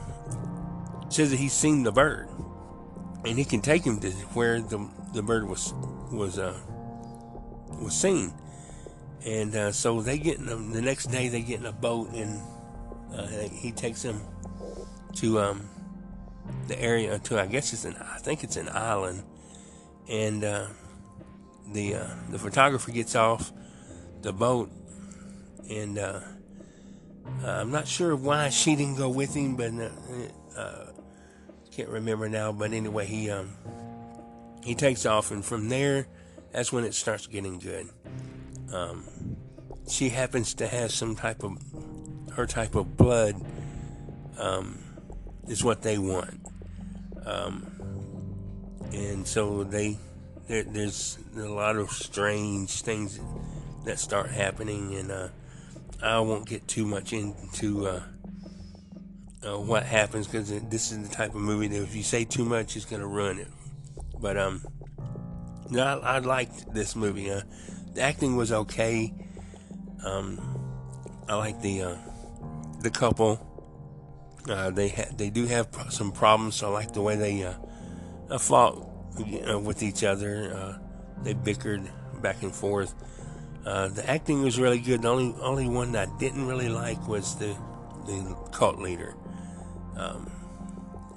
says 1.08 1.30
that 1.30 1.38
he's 1.38 1.52
seen 1.52 1.82
the 1.82 1.92
bird 1.92 2.28
and 3.24 3.38
he 3.38 3.44
can 3.44 3.60
take 3.60 3.84
him 3.84 4.00
to 4.00 4.10
where 4.34 4.60
the 4.60 4.88
the 5.12 5.22
bird 5.22 5.48
was 5.48 5.72
was 6.12 6.38
uh, 6.38 6.58
was 7.80 7.94
seen. 7.94 8.32
And 9.24 9.54
uh, 9.54 9.72
so 9.72 10.00
they 10.00 10.18
get 10.18 10.38
in 10.38 10.48
a, 10.48 10.56
the 10.56 10.80
next 10.80 11.06
day 11.06 11.28
they 11.28 11.42
get 11.42 11.60
in 11.60 11.66
a 11.66 11.72
boat 11.72 12.10
and 12.14 12.40
uh, 13.14 13.26
he 13.52 13.70
takes 13.72 14.02
them 14.02 14.22
to 15.16 15.40
um, 15.40 15.68
the 16.68 16.80
area 16.80 17.18
to 17.18 17.40
I 17.40 17.46
guess 17.46 17.72
it's 17.72 17.84
an 17.84 17.96
I 17.96 18.18
think 18.18 18.44
it's 18.44 18.56
an 18.56 18.68
island, 18.70 19.22
and 20.08 20.44
uh, 20.44 20.66
the 21.72 21.96
uh, 21.96 22.06
the 22.30 22.38
photographer 22.38 22.90
gets 22.92 23.14
off 23.14 23.52
the 24.22 24.32
boat 24.32 24.70
and 25.70 25.98
uh, 25.98 26.20
I'm 27.44 27.70
not 27.70 27.86
sure 27.86 28.16
why 28.16 28.48
she 28.48 28.74
didn't 28.76 28.96
go 28.96 29.08
with 29.08 29.34
him, 29.34 29.56
but 29.56 29.72
can't 31.80 31.92
remember 31.92 32.28
now, 32.28 32.52
but 32.52 32.74
anyway, 32.74 33.06
he 33.06 33.30
um, 33.30 33.54
he 34.62 34.74
takes 34.74 35.06
off, 35.06 35.30
and 35.30 35.42
from 35.42 35.70
there, 35.70 36.06
that's 36.52 36.70
when 36.70 36.84
it 36.84 36.92
starts 36.92 37.26
getting 37.26 37.58
good. 37.58 37.88
Um, 38.70 39.04
she 39.88 40.10
happens 40.10 40.52
to 40.54 40.66
have 40.66 40.92
some 40.92 41.16
type 41.16 41.42
of 41.42 41.56
her 42.36 42.46
type 42.46 42.74
of 42.74 42.98
blood 42.98 43.34
um, 44.36 44.78
is 45.48 45.64
what 45.64 45.80
they 45.80 45.96
want, 45.96 46.38
um, 47.24 47.66
and 48.92 49.26
so 49.26 49.64
they 49.64 49.96
there, 50.48 50.64
there's 50.64 51.18
a 51.34 51.48
lot 51.48 51.76
of 51.76 51.90
strange 51.90 52.82
things 52.82 53.18
that 53.86 53.98
start 53.98 54.28
happening, 54.28 54.96
and 54.96 55.10
uh, 55.10 55.28
I 56.02 56.20
won't 56.20 56.46
get 56.46 56.68
too 56.68 56.84
much 56.84 57.14
into. 57.14 57.86
Uh, 57.86 58.02
uh, 59.46 59.58
what 59.58 59.84
happens 59.84 60.26
because 60.26 60.48
this 60.48 60.92
is 60.92 61.08
the 61.08 61.14
type 61.14 61.34
of 61.34 61.40
movie 61.40 61.68
that 61.68 61.82
if 61.82 61.94
you 61.94 62.02
say 62.02 62.24
too 62.24 62.44
much, 62.44 62.76
it's 62.76 62.84
to 62.84 63.06
ruin 63.06 63.38
it. 63.38 63.48
But 64.20 64.36
um, 64.36 64.62
no, 65.70 65.82
I, 65.82 66.16
I 66.16 66.18
liked 66.18 66.72
this 66.74 66.94
movie. 66.94 67.30
Uh, 67.30 67.42
the 67.94 68.02
acting 68.02 68.36
was 68.36 68.52
okay. 68.52 69.14
Um, 70.04 70.40
I 71.28 71.36
like 71.36 71.60
the 71.62 71.82
uh, 71.82 71.96
the 72.80 72.90
couple. 72.90 73.46
Uh, 74.48 74.70
they 74.70 74.88
ha- 74.88 75.10
they 75.16 75.30
do 75.30 75.46
have 75.46 75.68
some 75.90 76.12
problems. 76.12 76.56
So 76.56 76.68
I 76.68 76.70
like 76.70 76.92
the 76.92 77.02
way 77.02 77.16
they 77.16 77.44
uh, 77.44 77.54
uh 78.30 78.38
fought 78.38 78.86
with 79.62 79.82
each 79.82 80.04
other. 80.04 80.54
Uh, 80.54 81.22
they 81.22 81.34
bickered 81.34 81.90
back 82.20 82.42
and 82.42 82.54
forth. 82.54 82.94
Uh, 83.64 83.88
the 83.88 84.08
acting 84.08 84.42
was 84.42 84.58
really 84.58 84.78
good. 84.78 85.02
The 85.02 85.08
only 85.08 85.34
only 85.40 85.68
one 85.68 85.92
that 85.92 86.08
I 86.08 86.18
didn't 86.18 86.46
really 86.46 86.68
like 86.68 87.06
was 87.08 87.36
the 87.36 87.56
the 88.06 88.36
cult 88.52 88.78
leader. 88.78 89.14
Um, 89.96 90.30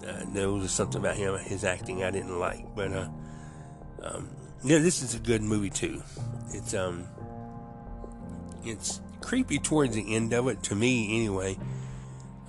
uh, 0.08 0.26
there 0.34 0.50
was 0.50 0.72
something 0.72 1.00
about 1.00 1.16
him, 1.16 1.38
his 1.38 1.64
acting 1.64 2.04
I 2.04 2.12
didn't 2.12 2.38
like, 2.38 2.76
but 2.76 2.92
uh, 2.92 3.08
um, 4.02 4.30
yeah, 4.64 4.80
this 4.80 5.02
is 5.02 5.16
a 5.16 5.20
good 5.20 5.42
movie 5.42 5.70
too. 5.70 6.02
It's 6.50 6.74
um, 6.74 7.08
it's 8.66 9.02
creepy 9.22 9.60
towards 9.60 9.96
the 9.96 10.16
end 10.16 10.34
of 10.34 10.48
it 10.48 10.62
to 10.64 10.76
me 10.76 11.16
anyway. 11.16 11.58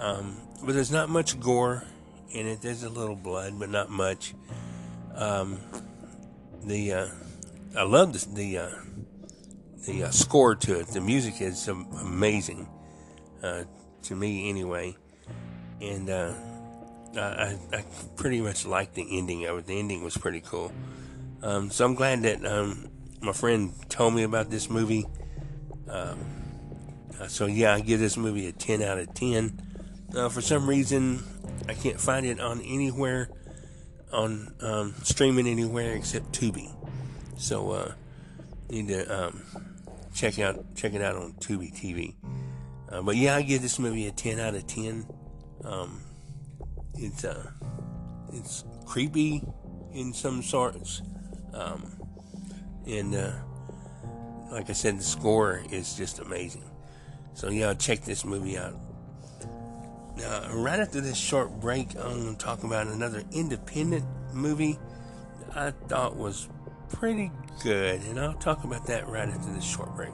Um, 0.01 0.37
but 0.65 0.75
there's 0.75 0.91
not 0.91 1.09
much 1.09 1.39
gore 1.39 1.85
in 2.31 2.47
it. 2.47 2.61
There's 2.61 2.83
a 2.83 2.89
little 2.89 3.17
blood, 3.17 3.59
but 3.59 3.71
not 3.71 3.91
much. 3.91 4.35
Um, 5.15 5.61
the 6.65 6.93
uh, 6.93 7.09
I 7.77 7.85
love 7.85 8.13
this, 8.13 8.25
the 8.25 8.59
uh, 8.59 8.71
the 9.87 10.05
uh, 10.05 10.11
score 10.11 10.57
to 10.57 10.81
it. 10.81 10.89
The 10.89 11.01
music 11.01 11.41
is 11.41 11.69
amazing 11.69 12.69
uh, 13.43 13.65
to 14.03 14.17
me 14.17 14.49
anyway 14.49 14.97
and 15.81 16.11
uh, 16.11 16.33
I, 17.17 17.59
I, 17.73 17.85
pretty 18.17 18.41
much 18.41 18.67
liked 18.67 18.95
the 18.95 19.19
ending 19.19 19.45
of 19.47 19.59
it. 19.59 19.67
The 19.67 19.79
ending 19.79 20.03
was 20.03 20.17
pretty 20.17 20.41
cool. 20.41 20.73
Um, 21.43 21.71
so 21.71 21.85
I'm 21.85 21.95
glad 21.95 22.23
that 22.23 22.45
um, 22.47 22.89
my 23.21 23.33
friend 23.33 23.73
told 23.89 24.15
me 24.15 24.23
about 24.23 24.51
this 24.51 24.71
movie. 24.71 25.07
Um, 25.89 26.19
uh, 27.21 27.27
so 27.27 27.47
yeah, 27.47 27.75
I 27.75 27.81
give 27.81 28.01
this 28.01 28.17
movie 28.17 28.49
a 28.49 28.53
10 28.53 28.83
out 28.83 28.99
of 28.99 29.13
10. 29.15 29.61
Uh, 30.17 30.29
for 30.29 30.41
some 30.41 30.69
reason, 30.69 31.23
I 31.69 31.75
can't 31.75 32.01
find 32.01 32.27
it 32.27 32.41
on 32.41 32.61
anywhere 32.61 33.29
on 34.13 34.55
um, 34.61 34.95
streaming 35.03 35.47
anywhere 35.47 35.95
except 35.95 36.33
Tubi. 36.33 36.71
So 37.37 37.71
uh, 37.73 37.93
need 38.71 38.89
to 38.89 39.27
um, 39.27 39.43
check 40.15 40.39
out 40.39 40.75
check 40.75 40.95
it 40.95 41.03
out 41.03 41.17
on 41.17 41.33
Tubi 41.35 41.75
TV. 41.75 42.15
Uh, 42.91 43.03
but 43.03 43.17
yeah, 43.17 43.37
I 43.37 43.43
give 43.43 43.61
this 43.61 43.79
movie 43.79 44.07
a 44.07 44.13
10 44.13 44.39
out 44.39 44.55
of 44.55 44.67
10. 44.67 45.07
Um, 45.65 46.01
it's 46.95 47.25
uh, 47.25 47.51
it's 48.33 48.65
creepy 48.87 49.43
in 49.93 50.13
some 50.13 50.43
sorts, 50.43 51.03
um, 51.53 51.91
and 52.87 53.15
uh, 53.15 53.33
like 54.51 54.71
I 54.71 54.75
said, 54.75 54.99
the 54.99 55.03
score 55.03 55.63
is 55.71 55.95
just 55.95 56.19
amazing. 56.19 56.65
So 57.35 57.51
yeah, 57.51 57.75
check 57.75 58.03
this 58.03 58.25
movie 58.25 58.59
out. 58.59 58.77
Now, 60.17 60.53
right 60.55 60.79
after 60.79 61.01
this 61.01 61.17
short 61.17 61.61
break, 61.61 61.97
I'm 61.97 62.23
going 62.23 62.37
to 62.37 62.45
talk 62.45 62.63
about 62.63 62.87
another 62.87 63.25
independent 63.33 64.05
movie 64.33 64.79
I 65.57 65.71
thought 65.89 66.17
was 66.17 66.49
pretty 66.89 67.31
good, 67.63 68.01
and 68.03 68.19
I'll 68.19 68.35
talk 68.35 68.65
about 68.65 68.87
that 68.89 69.07
right 69.09 69.29
after 69.29 69.53
this 69.53 69.65
short 69.65 69.95
break. 69.95 70.11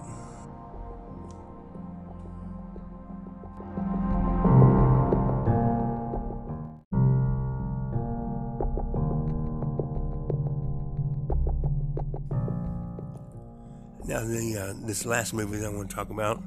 Now, 14.06 14.24
the 14.24 14.56
uh, 14.56 14.86
this 14.86 15.04
last 15.04 15.34
movie 15.34 15.58
that 15.58 15.66
I 15.66 15.68
want 15.68 15.90
to 15.90 15.94
talk 15.94 16.10
about 16.10 16.42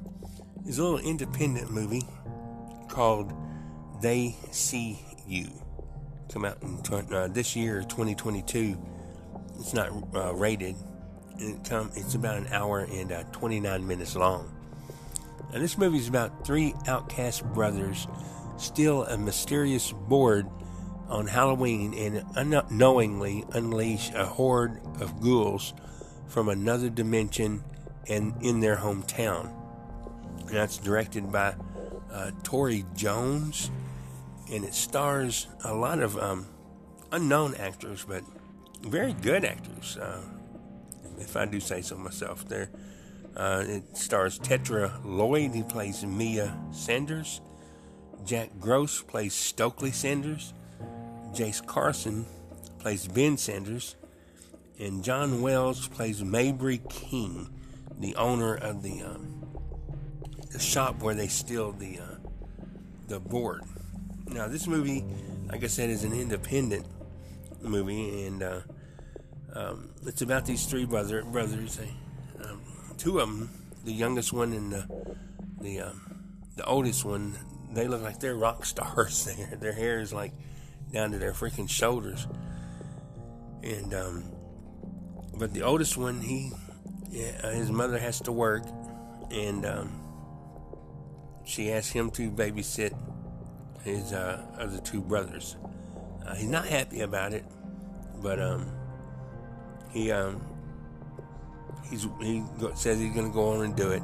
is 0.68 0.80
a 0.80 0.84
little 0.84 1.00
independent 1.00 1.72
movie 1.72 2.04
called 2.88 3.32
They 4.02 4.36
See 4.52 5.00
You. 5.28 5.50
Come 6.32 6.46
out 6.46 6.58
in 6.64 7.14
uh, 7.14 7.28
this 7.28 7.56
year, 7.56 7.82
2022. 7.82 8.78
It's 9.60 9.74
not 9.74 9.90
uh, 10.16 10.34
rated. 10.34 10.76
It 11.38 11.64
come. 11.64 11.92
It's 11.96 12.16
about 12.16 12.38
an 12.38 12.48
hour 12.48 12.88
and 12.92 13.12
uh, 13.12 13.24
29 13.32 13.86
minutes 13.86 14.16
long. 14.16 14.52
And 15.54 15.64
this 15.64 15.78
movie 15.78 16.00
is 16.00 16.08
about 16.08 16.46
three 16.46 16.74
outcast 16.88 17.46
brothers 17.54 18.08
steal 18.58 19.04
a 19.06 19.18
mysterious 19.18 19.92
board 19.92 20.48
on 21.08 21.28
Halloween 21.28 21.94
and 21.94 22.26
unknowingly 22.36 23.44
unleash 23.52 24.12
a 24.14 24.26
horde 24.26 24.80
of 25.00 25.22
ghouls 25.22 25.74
from 26.34 26.50
another 26.50 26.90
dimension 26.90 27.64
and 28.10 28.34
in 28.42 28.60
their 28.60 28.76
hometown. 28.76 29.54
And 30.40 30.50
that's 30.50 30.78
directed 30.78 31.32
by 31.32 31.54
uh, 32.12 32.32
Tori 32.42 32.86
Jones, 32.96 33.70
and 34.52 34.66
it 34.66 34.74
stars 34.74 35.48
a 35.64 35.74
lot 35.76 36.00
of 36.00 36.18
um, 36.18 36.48
unknown 37.12 37.54
actors, 37.56 38.04
but 38.08 38.24
very 38.82 39.14
good 39.14 39.46
actors, 39.46 39.96
uh, 39.98 40.22
if 41.20 41.38
I 41.38 41.46
do 41.46 41.60
say 41.60 41.82
so 41.82 41.98
myself. 41.98 42.48
There, 42.48 42.72
uh, 43.38 43.64
it 43.68 43.96
stars 43.96 44.40
Tetra 44.40 44.92
Lloyd. 45.06 45.54
He 45.54 45.62
plays 45.62 46.04
Mia 46.04 46.58
Sanders. 46.72 47.42
Jack 48.26 48.50
Gross 48.60 49.04
plays 49.04 49.36
Stokely 49.36 49.92
Sanders. 49.92 50.56
Jace 51.32 51.64
Carson 51.66 52.26
plays 52.80 53.08
Ben 53.08 53.38
Sanders. 53.38 53.96
And 54.80 55.04
John 55.04 55.42
Wells 55.42 55.88
plays 55.88 56.24
Mabry 56.24 56.82
King, 56.90 57.50
the 58.00 58.16
owner 58.16 58.56
of 58.56 58.82
the 58.82 59.04
um, 59.04 59.44
the 60.52 60.60
shop 60.60 61.02
where 61.02 61.16
they 61.16 61.28
steal 61.28 61.72
the 61.72 62.00
uh, 62.00 62.16
the 63.08 63.20
board. 63.20 63.64
Now, 64.28 64.48
this 64.48 64.68
movie, 64.68 65.06
like 65.48 65.64
I 65.64 65.68
said, 65.68 65.90
is 65.90 66.04
an 66.04 66.14
independent 66.14 66.88
movie, 67.62 68.26
and 68.26 68.42
uh, 68.42 68.62
um, 69.54 69.90
it's 70.06 70.22
about 70.22 70.46
these 70.46 70.66
three 70.66 70.86
brother 70.86 71.24
brothers. 71.24 71.78
They, 71.78 71.90
um, 72.44 72.62
two 72.98 73.20
of 73.20 73.30
them, 73.30 73.50
the 73.86 73.94
youngest 73.94 74.34
one 74.34 74.54
and 74.54 74.72
the 74.72 75.16
the 75.62 75.82
um, 75.82 76.02
the 76.56 76.66
oldest 76.66 77.06
one, 77.06 77.36
they 77.72 77.88
look 77.88 78.02
like 78.02 78.20
they're 78.20 78.36
rock 78.36 78.66
stars. 78.66 79.26
their 79.26 79.56
their 79.58 79.74
hair 79.74 80.00
is 80.00 80.12
like 80.14 80.34
down 80.92 81.12
to 81.12 81.20
their 81.20 81.34
freaking 81.34 81.70
shoulders, 81.70 82.28
and 83.62 83.94
um, 83.94 84.24
but 85.38 85.54
the 85.54 85.64
oldest 85.64 85.98
one, 85.98 86.22
he 86.22 86.52
yeah, 87.10 87.52
his 87.52 87.72
mother 87.72 87.98
has 87.98 88.20
to 88.22 88.32
work, 88.32 88.64
and 89.32 89.66
um, 89.66 90.02
she 91.46 91.72
asked 91.72 91.94
him 91.94 92.10
to 92.12 92.32
babysit 92.32 92.98
his 93.84 94.14
uh, 94.14 94.46
other 94.58 94.80
two 94.80 95.02
brothers. 95.02 95.58
Uh, 96.26 96.36
he's 96.36 96.50
not 96.50 96.66
happy 96.66 97.02
about 97.02 97.34
it, 97.34 97.46
but 98.22 98.40
um, 98.40 98.72
he 99.92 100.12
um, 100.12 100.42
he's 101.90 102.08
he 102.22 102.44
says 102.76 103.00
he's 103.00 103.14
going 103.14 103.28
to 103.28 103.34
go 103.34 103.50
on 103.50 103.66
and 103.66 103.76
do 103.76 103.92
it, 103.92 104.04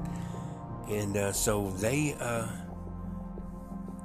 and 0.89 1.17
uh, 1.17 1.31
so 1.31 1.71
they 1.71 2.15
uh, 2.19 2.47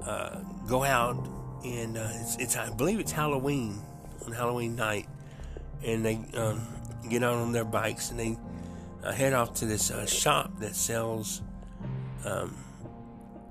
uh, 0.04 0.40
go 0.66 0.84
out 0.84 1.16
and 1.64 1.96
uh, 1.96 2.08
it's, 2.14 2.37
it's, 2.37 2.56
I 2.56 2.70
believe 2.70 3.00
it's 3.00 3.12
Halloween 3.12 3.80
on 4.24 4.32
Halloween 4.32 4.76
night, 4.76 5.08
and 5.84 6.04
they 6.04 6.20
um, 6.34 6.66
get 7.08 7.22
out 7.22 7.34
on 7.34 7.52
their 7.52 7.64
bikes 7.64 8.10
and 8.10 8.20
they 8.20 8.36
head 9.12 9.32
off 9.32 9.54
to 9.54 9.66
this 9.66 9.92
shop 10.06 10.58
that 10.60 10.74
sells 10.74 11.42
um, 12.24 12.56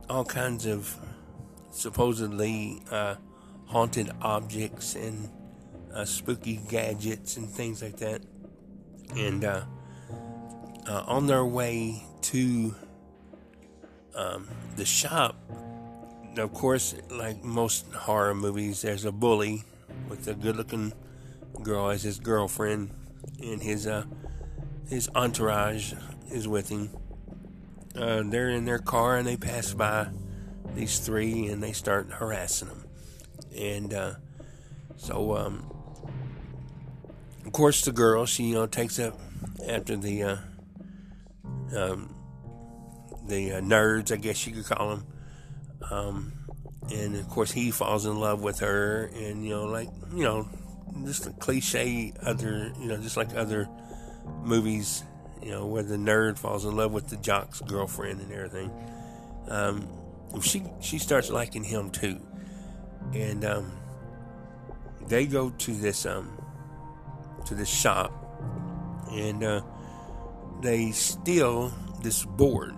all 0.09 0.25
kinds 0.25 0.65
of 0.65 0.97
supposedly 1.71 2.81
uh, 2.91 3.15
haunted 3.65 4.11
objects 4.21 4.95
and 4.95 5.29
uh, 5.93 6.05
spooky 6.05 6.57
gadgets 6.69 7.37
and 7.37 7.49
things 7.49 7.81
like 7.81 7.97
that. 7.97 8.21
And 9.15 9.43
uh, 9.43 9.63
uh 10.87 11.03
on 11.07 11.27
their 11.27 11.45
way 11.45 12.03
to 12.21 12.75
um, 14.15 14.47
the 14.75 14.85
shop, 14.85 15.35
of 16.37 16.53
course, 16.53 16.95
like 17.09 17.43
most 17.43 17.91
horror 17.93 18.33
movies, 18.33 18.81
there's 18.81 19.05
a 19.05 19.11
bully 19.11 19.63
with 20.09 20.27
a 20.27 20.33
good-looking 20.33 20.93
girl 21.61 21.89
as 21.89 22.03
his 22.03 22.19
girlfriend, 22.19 22.89
and 23.41 23.61
his 23.61 23.87
uh, 23.87 24.05
his 24.89 25.09
entourage 25.15 25.93
is 26.31 26.47
with 26.47 26.69
him. 26.69 26.89
Uh, 27.95 28.23
they're 28.25 28.49
in 28.49 28.65
their 28.65 28.79
car 28.79 29.17
and 29.17 29.27
they 29.27 29.37
pass 29.37 29.73
by 29.73 30.07
these 30.75 30.99
three 30.99 31.47
and 31.47 31.61
they 31.61 31.71
start 31.71 32.09
harassing 32.11 32.67
them. 32.67 32.85
And 33.55 33.93
uh, 33.93 34.13
so, 34.95 35.35
um, 35.37 35.71
of 37.45 37.51
course, 37.51 37.85
the 37.85 37.91
girl, 37.91 38.25
she, 38.25 38.43
you 38.43 38.55
know, 38.55 38.65
takes 38.65 38.99
up 38.99 39.19
after 39.67 39.95
the, 39.95 40.23
uh, 40.23 40.37
um, 41.75 42.15
the 43.27 43.53
uh, 43.53 43.61
nerds, 43.61 44.11
I 44.11 44.15
guess 44.15 44.47
you 44.47 44.53
could 44.53 44.65
call 44.65 44.89
them. 44.89 45.07
Um, 45.91 46.33
and 46.91 47.15
of 47.15 47.29
course, 47.29 47.51
he 47.51 47.71
falls 47.71 48.05
in 48.05 48.19
love 48.19 48.41
with 48.41 48.59
her, 48.59 49.11
and, 49.15 49.45
you 49.45 49.51
know, 49.51 49.65
like, 49.65 49.89
you 50.13 50.23
know, 50.23 50.47
just 51.05 51.25
a 51.27 51.31
cliche 51.31 52.13
other, 52.21 52.71
you 52.79 52.87
know, 52.87 52.97
just 52.97 53.17
like 53.17 53.35
other 53.35 53.67
movies, 54.43 55.03
you 55.41 55.51
know, 55.51 55.65
where 55.65 55.83
the 55.83 55.97
nerd 55.97 56.37
falls 56.37 56.65
in 56.65 56.75
love 56.75 56.91
with 56.91 57.07
the 57.07 57.17
jock's 57.17 57.61
girlfriend 57.61 58.21
and 58.21 58.31
everything. 58.31 58.71
Um, 59.47 59.87
she 60.41 60.63
she 60.79 60.97
starts 60.97 61.29
liking 61.29 61.63
him 61.63 61.91
too, 61.91 62.19
and 63.13 63.43
um, 63.45 63.71
they 65.07 65.25
go 65.25 65.49
to 65.49 65.71
this 65.71 66.05
um 66.05 66.31
to 67.45 67.55
this 67.55 67.69
shop, 67.69 68.11
and 69.11 69.43
uh, 69.43 69.61
they 70.61 70.91
steal 70.91 71.73
this 72.01 72.25
board. 72.25 72.75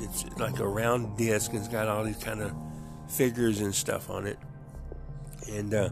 It's 0.00 0.24
like 0.38 0.58
a 0.58 0.66
round 0.66 1.18
disc, 1.18 1.50
and 1.52 1.60
it's 1.60 1.68
got 1.68 1.86
all 1.86 2.04
these 2.04 2.16
kind 2.16 2.40
of 2.40 2.54
figures 3.08 3.60
and 3.60 3.74
stuff 3.74 4.08
on 4.08 4.26
it, 4.26 4.38
and. 5.48 5.74
Uh, 5.74 5.90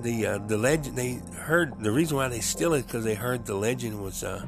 the 0.00 0.26
uh, 0.26 0.38
the 0.38 0.58
legend 0.58 0.96
they 0.96 1.20
heard 1.36 1.78
the 1.80 1.90
reason 1.90 2.16
why 2.16 2.28
they 2.28 2.40
steal 2.40 2.74
it 2.74 2.86
because 2.86 3.04
they 3.04 3.14
heard 3.14 3.46
the 3.46 3.54
legend 3.54 4.02
was 4.02 4.24
uh, 4.24 4.44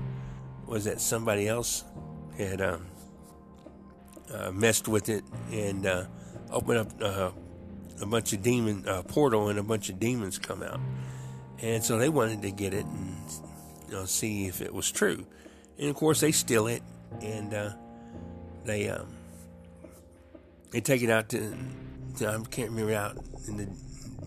was 0.66 0.84
that 0.84 1.00
somebody 1.00 1.48
else 1.48 1.84
had 2.36 2.60
um, 2.60 2.86
uh, 4.32 4.50
messed 4.50 4.88
with 4.88 5.08
it 5.08 5.24
and 5.52 5.86
uh, 5.86 6.04
opened 6.50 6.78
up 6.78 6.88
uh, 7.00 7.30
a 8.00 8.06
bunch 8.06 8.32
of 8.32 8.42
demon 8.42 8.86
uh, 8.88 9.02
portal 9.02 9.48
and 9.48 9.58
a 9.58 9.62
bunch 9.62 9.88
of 9.88 10.00
demons 10.00 10.38
come 10.38 10.62
out, 10.62 10.80
and 11.60 11.82
so 11.82 11.98
they 11.98 12.08
wanted 12.08 12.42
to 12.42 12.50
get 12.50 12.74
it 12.74 12.84
and 12.84 13.16
you 13.86 13.92
know 13.92 14.04
see 14.04 14.46
if 14.46 14.60
it 14.60 14.74
was 14.74 14.90
true, 14.90 15.24
and 15.78 15.88
of 15.88 15.96
course 15.96 16.20
they 16.20 16.32
steal 16.32 16.66
it 16.66 16.82
and 17.22 17.54
they 18.64 18.88
um, 18.88 19.06
they 20.70 20.80
take 20.80 21.02
it 21.02 21.10
out 21.10 21.28
to, 21.30 21.56
to, 22.18 22.28
I 22.28 22.38
can't 22.50 22.70
remember 22.70 22.94
out 22.94 23.16
in 23.48 23.56
the 23.56 23.68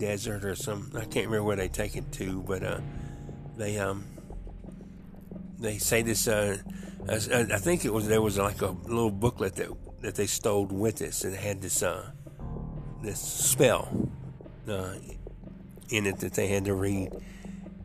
desert 0.00 0.44
or 0.44 0.56
some 0.56 0.90
I 0.96 1.04
can't 1.04 1.26
remember 1.26 1.44
where 1.44 1.56
they 1.56 1.68
take 1.68 1.94
it 1.94 2.10
to, 2.12 2.42
but 2.42 2.64
uh, 2.64 2.80
they 3.56 3.78
um 3.78 4.04
they 5.60 5.78
say 5.78 6.02
this. 6.02 6.26
Uh, 6.26 6.56
I 7.08 7.18
think 7.58 7.84
it 7.84 7.92
was 7.92 8.08
there 8.08 8.22
was 8.22 8.38
like 8.38 8.62
a 8.62 8.70
little 8.70 9.10
booklet 9.10 9.56
that 9.56 9.68
that 10.00 10.14
they 10.14 10.26
stole 10.26 10.64
with 10.64 10.96
this 10.96 11.22
and 11.24 11.34
had 11.34 11.60
this 11.60 11.82
uh, 11.82 12.10
this 13.02 13.20
spell 13.20 14.10
uh, 14.68 14.94
in 15.90 16.06
it 16.06 16.18
that 16.20 16.32
they 16.32 16.48
had 16.48 16.64
to 16.64 16.74
read. 16.74 17.12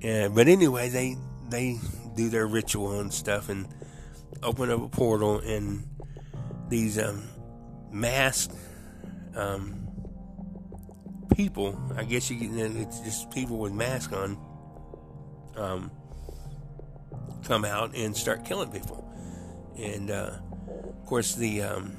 And 0.02 0.34
but 0.34 0.48
anyway, 0.48 0.90
they 0.90 1.18
they 1.50 1.78
do 2.16 2.30
their 2.30 2.48
ritual 2.48 3.00
and 3.00 3.14
stuff 3.14 3.50
and 3.50 3.68
open 4.42 4.72
up 4.72 4.82
a 4.82 4.88
portal 4.88 5.40
and 5.40 5.88
these 6.70 6.98
um, 6.98 7.24
masked 7.92 8.56
um, 9.36 9.85
people. 11.36 11.78
I 11.96 12.04
guess 12.04 12.30
you 12.32 12.50
it's 12.58 13.00
just 13.02 13.32
people 13.32 13.58
with 13.58 13.74
masks 13.74 14.14
on. 14.14 14.38
Um, 15.56 15.92
come 17.46 17.64
out 17.64 17.96
and 17.96 18.16
start 18.16 18.44
killing 18.44 18.72
people, 18.72 19.08
and 19.78 20.12
uh, 20.12 20.32
of 20.68 21.06
course 21.06 21.36
the 21.36 21.62
um, 21.62 21.96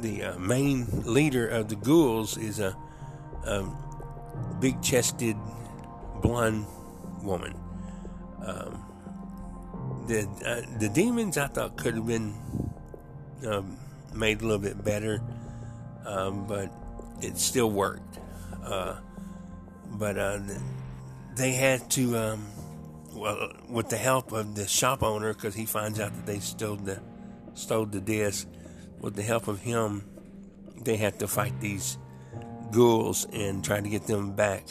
the 0.00 0.22
uh, 0.22 0.38
main 0.38 0.86
leader 1.04 1.48
of 1.48 1.68
the 1.68 1.76
ghouls 1.76 2.36
is 2.36 2.60
a, 2.60 2.76
a 3.44 3.64
big 4.60 4.80
chested 4.82 5.36
blonde 6.22 6.66
woman. 7.22 7.54
Um, 8.44 8.84
the 10.06 10.28
uh, 10.46 10.78
the 10.78 10.88
demons 10.88 11.36
I 11.36 11.48
thought 11.48 11.76
could 11.76 11.94
have 11.94 12.06
been 12.06 12.34
um, 13.46 13.76
made 14.14 14.40
a 14.40 14.42
little 14.42 14.58
bit 14.58 14.84
better, 14.84 15.20
um, 16.06 16.46
but 16.46 16.70
it 17.20 17.38
still 17.38 17.70
worked. 17.70 18.18
Uh, 18.64 18.96
but 19.92 20.18
uh, 20.18 20.38
they 21.36 21.52
had 21.52 21.90
to, 21.90 22.16
um, 22.16 22.46
well, 23.12 23.52
with 23.68 23.88
the 23.88 23.96
help 23.96 24.32
of 24.32 24.54
the 24.54 24.66
shop 24.66 25.02
owner, 25.02 25.32
because 25.32 25.54
he 25.54 25.66
finds 25.66 25.98
out 26.00 26.14
that 26.14 26.26
they 26.26 26.38
stole 26.38 26.76
the 26.76 27.00
stole 27.54 27.86
the 27.86 28.00
disc 28.00 28.46
with 29.00 29.14
the 29.14 29.22
help 29.22 29.48
of 29.48 29.60
him, 29.60 30.04
they 30.82 30.96
had 30.96 31.18
to 31.18 31.26
fight 31.26 31.60
these 31.60 31.98
ghouls 32.70 33.26
and 33.32 33.64
try 33.64 33.80
to 33.80 33.88
get 33.88 34.06
them 34.06 34.32
back 34.32 34.64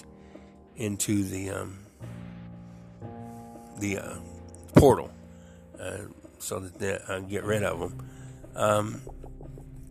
into 0.75 1.23
the 1.23 1.49
um, 1.49 1.79
the 3.79 3.97
uh, 3.97 4.15
portal 4.75 5.11
uh, 5.79 5.97
so 6.39 6.59
that 6.59 6.79
they 6.79 6.97
uh, 7.07 7.19
get 7.19 7.43
rid 7.43 7.63
of 7.63 7.79
them. 7.79 8.09
Um, 8.55 9.01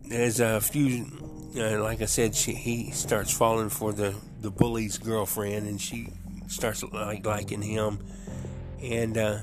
there's 0.05 0.39
a 0.39 0.61
few, 0.61 1.05
like 1.53 2.01
I 2.01 2.05
said, 2.05 2.35
she, 2.35 2.53
he 2.53 2.91
starts 2.91 3.31
falling 3.31 3.69
for 3.69 3.93
the 3.93 4.15
the 4.41 4.51
bully's 4.51 4.97
girlfriend, 4.97 5.67
and 5.67 5.81
she 5.81 6.09
starts 6.47 6.83
like 6.83 7.25
liking 7.25 7.61
him, 7.61 7.99
and 8.81 9.17
uh, 9.17 9.39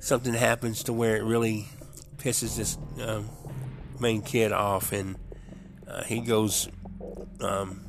something 0.00 0.34
happens 0.34 0.84
to 0.84 0.92
where 0.92 1.16
it 1.16 1.24
really 1.24 1.68
pisses 2.18 2.56
this 2.56 2.78
um, 3.06 3.28
main 4.00 4.22
kid 4.22 4.52
off, 4.52 4.92
and 4.92 5.16
uh, 5.88 6.02
he 6.04 6.20
goes 6.20 6.68
um, 7.40 7.84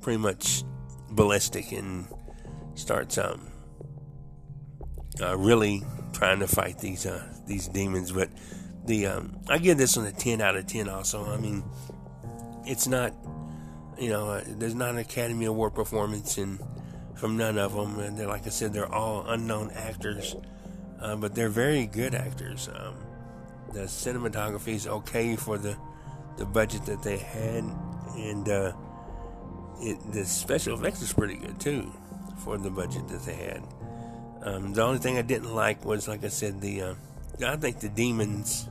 pretty 0.00 0.18
much 0.18 0.64
ballistic 1.10 1.72
and 1.72 2.06
starts 2.74 3.18
um, 3.18 3.50
uh, 5.20 5.36
really 5.36 5.82
trying 6.12 6.40
to 6.40 6.46
fight 6.46 6.78
these 6.78 7.06
uh, 7.06 7.26
these 7.46 7.68
demons. 7.68 8.12
But 8.12 8.30
the 8.84 9.06
um, 9.06 9.40
I 9.48 9.58
give 9.58 9.78
this 9.78 9.96
one 9.96 10.06
a 10.06 10.12
ten 10.12 10.40
out 10.40 10.56
of 10.56 10.66
ten. 10.66 10.88
Also, 10.88 11.24
I 11.30 11.36
mean, 11.36 11.64
it's 12.66 12.86
not 12.86 13.12
you 13.98 14.10
know 14.10 14.30
uh, 14.30 14.44
there's 14.46 14.74
not 14.74 14.90
an 14.90 14.98
Academy 14.98 15.44
Award 15.46 15.74
performance 15.74 16.38
in 16.38 16.58
from 17.14 17.36
none 17.36 17.58
of 17.58 17.74
them, 17.74 17.98
and 18.00 18.18
they're 18.18 18.28
like 18.28 18.46
I 18.46 18.50
said, 18.50 18.72
they're 18.72 18.92
all 18.92 19.24
unknown 19.28 19.70
actors, 19.70 20.36
uh, 21.00 21.16
but 21.16 21.34
they're 21.34 21.48
very 21.48 21.86
good 21.86 22.14
actors. 22.14 22.68
Um, 22.74 22.96
the 23.72 23.80
cinematography 23.80 24.74
is 24.74 24.86
okay 24.86 25.36
for 25.36 25.58
the 25.58 25.76
the 26.36 26.44
budget 26.44 26.84
that 26.86 27.02
they 27.02 27.18
had, 27.18 27.64
and 28.16 28.48
uh, 28.48 28.72
it, 29.80 30.12
the 30.12 30.24
special 30.24 30.78
effects 30.78 31.02
is 31.02 31.12
pretty 31.12 31.36
good 31.36 31.60
too 31.60 31.92
for 32.38 32.58
the 32.58 32.70
budget 32.70 33.08
that 33.08 33.24
they 33.24 33.34
had. 33.34 33.62
Um, 34.42 34.74
the 34.74 34.82
only 34.82 34.98
thing 34.98 35.16
I 35.16 35.22
didn't 35.22 35.54
like 35.54 35.84
was, 35.84 36.06
like 36.06 36.24
I 36.24 36.28
said, 36.28 36.60
the 36.60 36.82
uh, 36.82 36.94
I 37.44 37.56
think 37.56 37.80
the 37.80 37.88
demons 37.88 38.68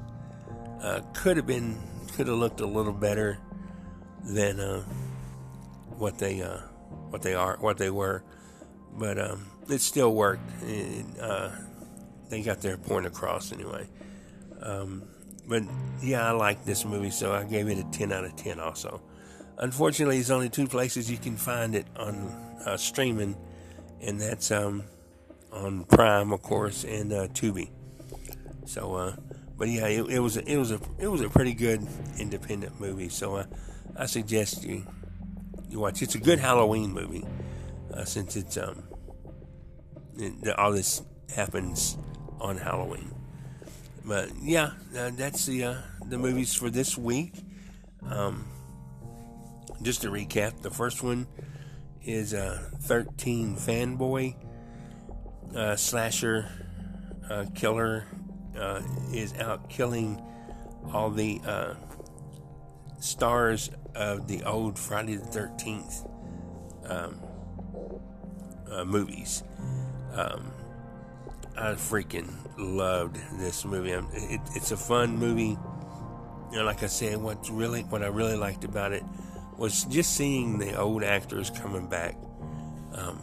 uh, 0.82 1.02
could 1.14 1.38
have 1.38 1.48
been 1.48 1.82
could 2.16 2.28
have 2.28 2.38
looked 2.38 2.60
a 2.62 2.66
little 2.66 2.94
better 2.94 3.40
than 4.24 4.60
uh, 4.60 4.84
what 5.98 6.18
they 6.18 6.42
uh, 6.42 6.60
what 7.10 7.22
they 7.22 7.34
are 7.34 7.58
what 7.60 7.78
they 7.78 7.90
were, 7.90 8.24
but 8.98 9.20
um, 9.20 9.46
it 9.70 9.82
still 9.82 10.14
worked. 10.14 10.50
It, 10.64 11.06
uh, 11.20 11.52
they 12.30 12.42
got 12.42 12.62
their 12.62 12.78
point 12.78 13.06
across 13.06 13.52
anyway. 13.52 13.88
Um, 14.62 15.04
but 15.48 15.64
yeah, 16.02 16.28
I 16.28 16.32
like 16.32 16.66
this 16.66 16.86
movie, 16.86 17.12
so 17.12 17.34
I 17.34 17.44
gave 17.44 17.68
it 17.68 17.78
a 17.78 17.84
10 17.92 18.12
out 18.12 18.24
of 18.24 18.36
10 18.36 18.60
also. 18.60 19.02
Unfortunately, 19.58 20.16
there's 20.16 20.32
only 20.32 20.50
two 20.50 20.68
places 20.68 21.12
you 21.12 21.18
can 21.18 21.36
find 21.36 21.76
it 21.76 21.86
on 21.96 22.16
uh, 22.66 22.78
streaming, 22.78 23.36
and 24.02 24.20
that's 24.20 24.52
um, 24.52 24.84
on 25.52 25.84
Prime, 25.84 26.32
of 26.32 26.42
course, 26.42 26.86
and 26.86 27.14
uh, 27.14 27.28
Tubi. 27.28 27.70
So, 28.66 28.96
uh, 28.96 29.16
but 29.58 29.68
yeah, 29.68 29.88
it, 29.88 30.06
it, 30.10 30.20
was 30.20 30.38
a, 30.38 30.52
it 30.52 30.58
was 30.58 30.72
a 30.72 30.80
it 30.98 31.08
was 31.08 31.22
a 31.22 31.30
pretty 31.30 31.54
good 31.54 31.86
independent 32.18 32.80
movie. 32.80 33.10
So 33.10 33.46
I 33.96 34.06
suggest 34.06 34.64
you 34.64 34.86
you 35.70 35.80
watch. 35.80 36.02
It's 36.02 36.16
a 36.16 36.20
good 36.20 36.40
Halloween 36.40 36.92
movie 36.92 37.26
uh, 37.94 38.06
since 38.06 38.36
it's 38.36 38.58
um 38.58 38.84
it, 40.18 40.50
all 40.58 40.72
this 40.72 41.02
happens 41.36 41.98
on 42.40 42.58
Halloween. 42.58 43.14
But 44.06 44.30
yeah, 44.42 44.72
uh, 44.98 45.12
that's 45.16 45.46
the 45.46 45.64
uh, 45.64 45.76
the 46.08 46.18
movies 46.18 46.54
for 46.54 46.70
this 46.70 46.98
week. 46.98 47.34
Um, 48.10 48.46
just 49.82 50.02
to 50.02 50.10
recap, 50.10 50.62
the 50.62 50.70
first 50.70 51.04
one 51.04 51.28
is 52.04 52.34
uh, 52.34 52.70
13 52.82 53.56
Fanboy 53.56 54.36
uh, 55.56 55.76
slasher 55.76 56.50
uh, 57.30 57.46
killer 57.56 58.06
uh, 58.58 58.82
is 59.14 59.34
out 59.36 59.70
killing 59.70 60.22
all 60.94 61.10
the 61.10 61.40
stars 63.04 63.70
of 63.96 64.28
the 64.28 64.44
old 64.44 64.80
Friday 64.80 65.16
the 65.16 65.26
13th 65.26 66.10
um, 66.90 67.20
uh, 68.72 68.86
movies. 68.86 69.44
Um, 70.14 70.52
I 71.58 71.74
freaking 71.74 72.32
loved 72.58 73.18
this 73.38 73.66
movie. 73.66 73.92
It, 73.92 74.42
it's 74.56 74.72
a 74.72 74.78
fun 74.78 75.18
movie. 75.18 75.58
You 76.52 76.60
know, 76.60 76.64
like 76.64 76.82
I 76.82 76.88
said, 76.88 77.18
what 77.18 77.50
really, 77.50 77.82
what 77.82 78.04
I 78.04 78.08
really 78.08 78.38
liked 78.38 78.64
about 78.64 78.94
it 78.94 79.04
was 79.58 79.84
just 79.86 80.16
seeing 80.16 80.58
the 80.58 80.76
old 80.76 81.04
actors 81.04 81.50
coming 81.50 81.88
back 81.88 82.16
um, 82.94 83.22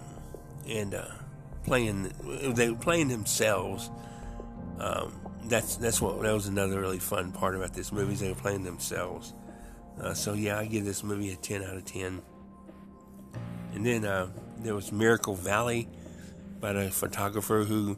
and 0.69 0.95
uh, 0.95 1.07
playing. 1.65 2.13
They 2.55 2.71
were 2.71 2.77
playing 2.77 3.09
themselves. 3.09 3.91
Um, 4.79 5.21
that's 5.45 5.77
that's 5.77 6.01
what 6.01 6.21
that 6.23 6.33
was 6.33 6.47
another 6.47 6.81
really 6.81 6.99
fun 6.99 7.33
part 7.33 7.57
about 7.57 7.73
this 7.73 7.93
movie. 7.93 8.15
They 8.15 8.29
were 8.29 8.35
playing 8.35 8.65
themselves. 8.65 9.33
Uh, 10.01 10.15
so 10.15 10.33
yeah, 10.33 10.59
I 10.59 10.67
give 10.67 10.85
this 10.85 11.05
movie 11.05 11.33
a 11.33 11.37
ten 11.37 11.63
out 11.63 11.77
of 11.77 11.85
ten. 11.85 12.23
And 13.75 13.85
then 13.85 14.05
uh, 14.05 14.29
there 14.59 14.75
was 14.75 14.93
Miracle 14.93 15.35
Valley 15.35 15.89
by 16.59 16.71
a 16.73 16.91
photographer 16.91 17.65
who 17.65 17.97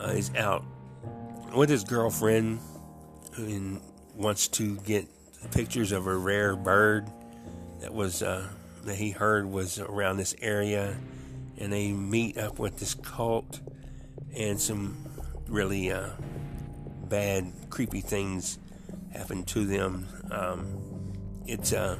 uh, 0.00 0.08
is 0.08 0.30
out 0.36 0.64
with 1.54 1.68
his 1.68 1.84
girlfriend 1.84 2.60
and 3.36 3.80
wants 4.14 4.48
to 4.48 4.76
get 4.78 5.06
pictures 5.52 5.92
of 5.92 6.06
a 6.06 6.16
rare 6.16 6.56
bird 6.56 7.08
that 7.80 7.92
was 7.92 8.22
uh, 8.22 8.46
that 8.84 8.96
he 8.96 9.10
heard 9.10 9.46
was 9.46 9.78
around 9.78 10.16
this 10.16 10.34
area, 10.40 10.96
and 11.58 11.72
they 11.72 11.92
meet 11.92 12.36
up 12.38 12.58
with 12.58 12.78
this 12.78 12.94
cult 12.94 13.60
and 14.34 14.60
some 14.60 14.96
really 15.48 15.90
uh, 15.90 16.10
bad, 17.08 17.52
creepy 17.70 18.00
things 18.00 18.58
happen 19.12 19.42
to 19.44 19.64
them. 19.64 20.06
Um, 20.30 20.89
it's 21.50 21.72
uh, 21.72 21.98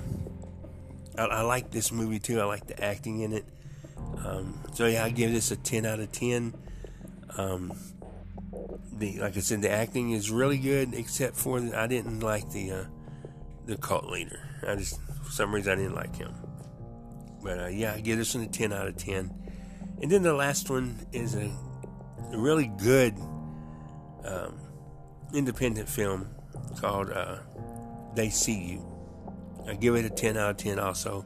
I, 1.18 1.24
I, 1.24 1.40
like 1.42 1.70
this 1.70 1.90
movie 1.90 2.20
too. 2.20 2.40
I 2.40 2.44
like 2.44 2.66
the 2.66 2.82
acting 2.82 3.20
in 3.20 3.32
it. 3.32 3.44
Um, 4.24 4.60
so 4.74 4.86
yeah, 4.86 5.04
I 5.04 5.10
give 5.10 5.32
this 5.32 5.50
a 5.50 5.56
ten 5.56 5.84
out 5.84 5.98
of 5.98 6.12
ten. 6.12 6.54
Um, 7.36 7.72
the 8.92 9.18
like 9.18 9.36
I 9.36 9.40
said, 9.40 9.62
the 9.62 9.70
acting 9.70 10.12
is 10.12 10.30
really 10.30 10.58
good, 10.58 10.94
except 10.94 11.36
for 11.36 11.60
the, 11.60 11.76
I 11.76 11.86
didn't 11.88 12.20
like 12.20 12.50
the 12.50 12.70
uh, 12.72 12.84
the 13.66 13.76
cult 13.76 14.06
leader. 14.06 14.38
I 14.66 14.76
just 14.76 15.00
for 15.24 15.32
some 15.32 15.52
reason 15.52 15.72
I 15.72 15.76
didn't 15.76 15.96
like 15.96 16.14
him. 16.14 16.32
But 17.42 17.58
uh, 17.58 17.66
yeah, 17.66 17.94
I 17.94 18.00
give 18.00 18.18
this 18.18 18.34
one 18.34 18.44
a 18.44 18.48
ten 18.48 18.72
out 18.72 18.86
of 18.86 18.96
ten. 18.96 19.34
And 20.00 20.10
then 20.10 20.22
the 20.22 20.32
last 20.32 20.70
one 20.70 20.98
is 21.12 21.34
a, 21.34 21.50
really 22.32 22.70
good 22.78 23.14
um, 24.24 24.58
independent 25.34 25.88
film 25.88 26.28
called 26.80 27.10
uh, 27.10 27.38
They 28.14 28.30
See 28.30 28.58
You. 28.58 28.89
I 29.68 29.74
give 29.74 29.94
it 29.96 30.04
a 30.04 30.10
ten 30.10 30.36
out 30.36 30.50
of 30.50 30.56
ten. 30.56 30.78
Also, 30.78 31.24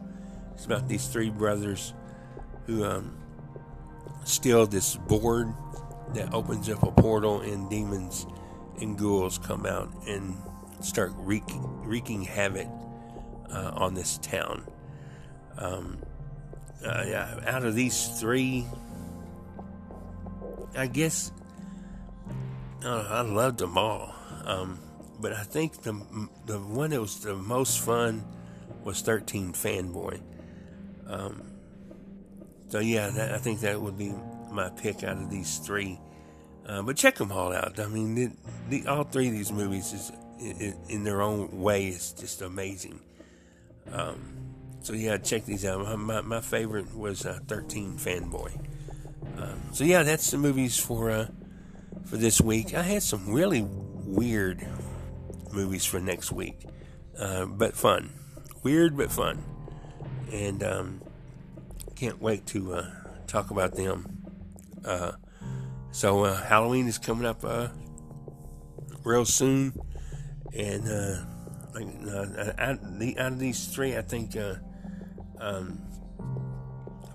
it's 0.55 0.65
about 0.65 0.89
these 0.89 1.07
three 1.07 1.31
brothers 1.31 1.95
who 2.67 2.85
um, 2.85 3.17
steal 4.25 4.67
this 4.67 4.97
board 4.97 5.53
that 6.15 6.33
opens 6.33 6.69
up 6.69 6.83
a 6.83 6.91
portal 6.93 7.41
and 7.41 7.69
demons 7.69 8.27
and 8.81 8.99
ghouls 8.99 9.39
come 9.39 9.67
out 9.67 9.93
and 10.07 10.37
start 10.81 11.13
wreaking, 11.17 11.63
wreaking 11.85 12.23
havoc 12.23 12.69
uh, 13.51 13.73
on 13.75 13.95
this 13.95 14.19
town. 14.19 14.67
Um, 15.57 15.99
uh, 16.85 17.05
yeah, 17.07 17.41
out 17.47 17.65
of 17.65 17.75
these 17.75 18.09
three, 18.21 18.67
I 20.77 20.87
guess 20.87 21.33
uh, 22.85 23.07
I 23.09 23.21
loved 23.23 23.59
them 23.59 23.79
all. 23.79 24.15
Um, 24.45 24.79
but 25.25 25.33
I 25.33 25.43
think 25.43 25.81
the 25.81 25.95
the 26.45 26.59
one 26.59 26.91
that 26.91 27.01
was 27.01 27.21
the 27.21 27.35
most 27.35 27.81
fun 27.81 28.23
was 28.85 29.01
13 29.01 29.55
Fanboy. 29.55 30.21
Um, 31.07 31.43
so 32.69 32.79
yeah, 32.79 33.09
that, 33.09 33.33
I 33.33 33.39
think 33.39 33.61
that 33.61 33.81
would 33.81 33.97
be 33.97 34.13
my 34.51 34.69
pick 34.69 35.03
out 35.03 35.17
of 35.17 35.31
these 35.31 35.57
three. 35.57 35.99
Uh, 36.67 36.83
but 36.83 36.99
check 36.99 37.15
them 37.15 37.33
all 37.33 37.55
out. 37.55 37.81
I 37.81 37.87
mean, 37.87 38.15
the, 38.15 38.33
the, 38.69 38.87
all 38.87 39.05
three 39.05 39.29
of 39.29 39.33
these 39.33 39.51
movies 39.51 39.95
is, 39.95 40.13
in, 40.41 40.77
in 40.91 41.05
their 41.05 41.23
own 41.23 41.59
way 41.59 41.89
is 41.89 42.13
just 42.13 42.43
amazing. 42.43 43.01
Um, 43.93 44.37
so 44.83 44.93
yeah, 44.93 45.17
check 45.17 45.47
these 45.47 45.65
out. 45.65 45.99
My, 45.99 46.21
my 46.21 46.43
favorite 46.43 46.95
was 46.95 47.25
uh, 47.25 47.39
13 47.49 47.97
Fanboy. 47.97 48.53
Um, 49.39 49.63
so 49.73 49.85
yeah, 49.85 50.03
that's 50.03 50.31
the 50.31 50.37
movies 50.37 50.79
for 50.79 51.11
uh, 51.11 51.29
for 52.05 52.19
this 52.19 52.43
week. 52.43 52.75
I 52.75 52.83
had 52.83 53.03
some 53.03 53.33
really 53.33 53.67
weird 54.07 54.67
movies 55.55 55.85
for 55.85 56.01
next 56.01 56.33
week, 56.33 56.67
uh, 57.19 57.47
but 57.47 57.77
fun. 57.77 58.13
Weird 58.63 58.97
but 58.97 59.11
fun, 59.11 59.43
and 60.33 60.63
um, 60.63 61.03
can't 61.95 62.21
wait 62.21 62.47
to 62.49 62.75
uh, 62.75 62.91
talk 63.27 63.51
about 63.51 63.75
them. 63.75 64.23
Uh, 64.85 65.13
so 65.91 66.25
uh, 66.25 66.35
Halloween 66.43 66.87
is 66.87 66.99
coming 66.99 67.27
up 67.27 67.45
uh, 67.45 67.69
real 69.05 69.25
soon, 69.25 69.73
and 70.57 70.85
like 71.75 71.87
uh, 72.09 72.53
out, 72.59 72.99
the, 72.99 73.19
out 73.19 73.33
of 73.33 73.39
these 73.39 73.67
three, 73.67 73.97
I 73.97 74.03
think 74.03 74.37
um, 75.41 75.81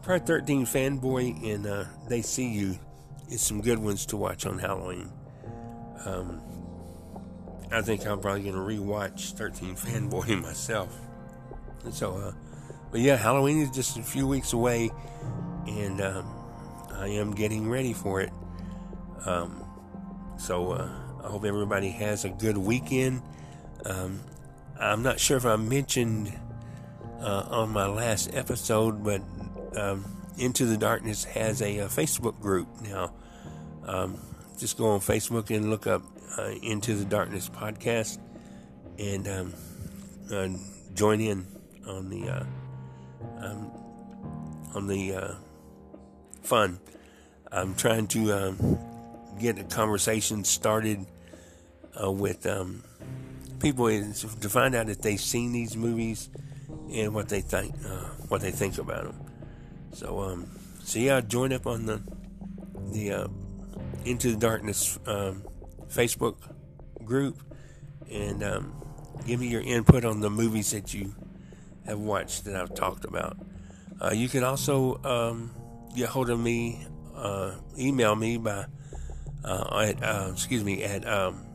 probably 0.03 0.25
13 0.25 0.65
Fanboy 0.65 1.53
and 1.53 1.87
They 2.07 2.21
See 2.21 2.47
You 2.47 2.77
is 3.29 3.41
some 3.41 3.61
good 3.61 3.79
ones 3.79 4.05
to 4.07 4.17
watch 4.17 4.45
on 4.45 4.59
Halloween. 4.59 5.11
Um, 6.05 6.41
I 7.71 7.81
think 7.81 8.05
I'm 8.05 8.19
probably 8.19 8.43
to 8.43 8.57
rewatch 8.57 9.33
13 9.33 9.75
Fanboy 9.75 10.41
myself. 10.41 10.97
And 11.83 11.93
so, 11.93 12.17
uh, 12.17 12.31
but 12.91 13.01
yeah, 13.01 13.15
Halloween 13.15 13.61
is 13.61 13.69
just 13.69 13.97
a 13.97 14.01
few 14.01 14.27
weeks 14.27 14.53
away, 14.53 14.89
and 15.67 16.01
um, 16.01 16.25
I 16.93 17.07
am 17.07 17.31
getting 17.31 17.69
ready 17.69 17.93
for 17.93 18.21
it. 18.21 18.31
Um, 19.25 19.63
so 20.37 20.71
uh, 20.71 20.89
I 21.23 21.27
hope 21.27 21.45
everybody 21.45 21.89
has 21.89 22.25
a 22.25 22.29
good 22.29 22.57
weekend. 22.57 23.21
Um, 23.85 24.19
I'm 24.79 25.03
not 25.03 25.19
sure 25.19 25.37
if 25.37 25.45
I 25.45 25.55
mentioned 25.57 26.33
uh, 27.21 27.45
on 27.49 27.69
my 27.69 27.85
last 27.85 28.33
episode, 28.33 29.03
but 29.03 29.21
um, 29.75 30.05
Into 30.37 30.65
the 30.65 30.77
Darkness 30.77 31.23
has 31.25 31.61
a, 31.61 31.79
a, 31.79 31.85
Facebook 31.87 32.39
group 32.39 32.67
now. 32.81 33.13
um, 33.85 34.19
just 34.57 34.77
go 34.77 34.87
on 34.89 34.99
Facebook 34.99 35.55
and 35.55 35.69
look 35.69 35.87
up 35.87 36.01
uh, 36.37 36.51
Into 36.63 36.95
the 36.95 37.05
Darkness 37.05 37.49
podcast 37.49 38.19
and 38.97 39.27
um, 39.27 39.53
uh, 40.31 40.47
join 40.93 41.21
in 41.21 41.47
on 41.87 42.09
the 42.09 42.29
uh, 42.29 42.43
um, 43.39 43.71
on 44.75 44.87
the 44.87 45.13
uh, 45.13 45.33
fun. 46.43 46.79
I'm 47.51 47.73
trying 47.75 48.07
to 48.07 48.33
um, 48.33 48.79
get 49.39 49.57
a 49.57 49.63
conversation 49.63 50.43
started 50.43 51.05
uh, 52.01 52.11
with 52.11 52.45
um, 52.45 52.83
people 53.59 53.87
to 53.87 54.49
find 54.49 54.75
out 54.75 54.89
if 54.89 55.01
they've 55.01 55.19
seen 55.19 55.51
these 55.51 55.75
movies 55.75 56.29
and 56.91 57.13
what 57.13 57.29
they 57.29 57.41
think 57.41 57.73
uh, 57.85 58.05
what 58.27 58.41
they 58.41 58.51
think 58.51 58.77
about 58.77 59.05
them. 59.05 59.19
So 59.93 60.19
um, 60.19 60.59
so 60.83 60.99
yeah, 60.99 61.21
join 61.21 61.53
up 61.53 61.65
on 61.65 61.85
the 61.85 62.01
the 62.91 63.29
Into 64.05 64.31
the 64.31 64.37
Darkness 64.37 64.99
um, 65.05 65.43
Facebook 65.89 66.35
group 67.03 67.41
and 68.09 68.43
um, 68.43 68.83
give 69.25 69.39
me 69.39 69.47
your 69.47 69.61
input 69.61 70.05
on 70.05 70.21
the 70.21 70.29
movies 70.29 70.71
that 70.71 70.93
you 70.93 71.13
have 71.85 71.99
watched 71.99 72.45
that 72.45 72.55
I've 72.55 72.73
talked 72.73 73.05
about. 73.05 73.37
Uh, 74.01 74.11
you 74.13 74.29
can 74.29 74.43
also 74.43 75.01
um, 75.03 75.51
get 75.95 76.09
hold 76.09 76.29
of 76.29 76.39
me, 76.39 76.85
uh, 77.15 77.55
email 77.77 78.15
me 78.15 78.37
by 78.37 78.65
uh, 79.43 79.83
at 79.83 80.03
uh, 80.03 80.29
excuse 80.31 80.63
me 80.63 80.83
at 80.83 81.07
um, 81.07 81.45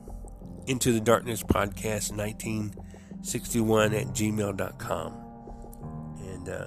into 0.67 0.93
the 0.93 1.01
darkness 1.01 1.43
podcast 1.43 2.17
1961 2.17 3.95
at 3.95 4.07
gmail.com 4.09 5.13
and 6.21 6.49
uh, 6.49 6.67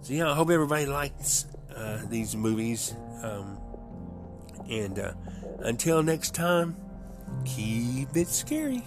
so 0.00 0.12
yeah 0.12 0.30
I 0.30 0.34
hope 0.34 0.50
everybody 0.50 0.86
likes 0.86 1.46
uh, 1.74 2.02
these 2.08 2.36
movies 2.36 2.94
um, 3.22 3.58
and 4.68 5.14
until 5.60 6.02
next 6.02 6.34
time 6.34 6.76
keep 7.44 8.16
it 8.16 8.28
scary 8.28 8.82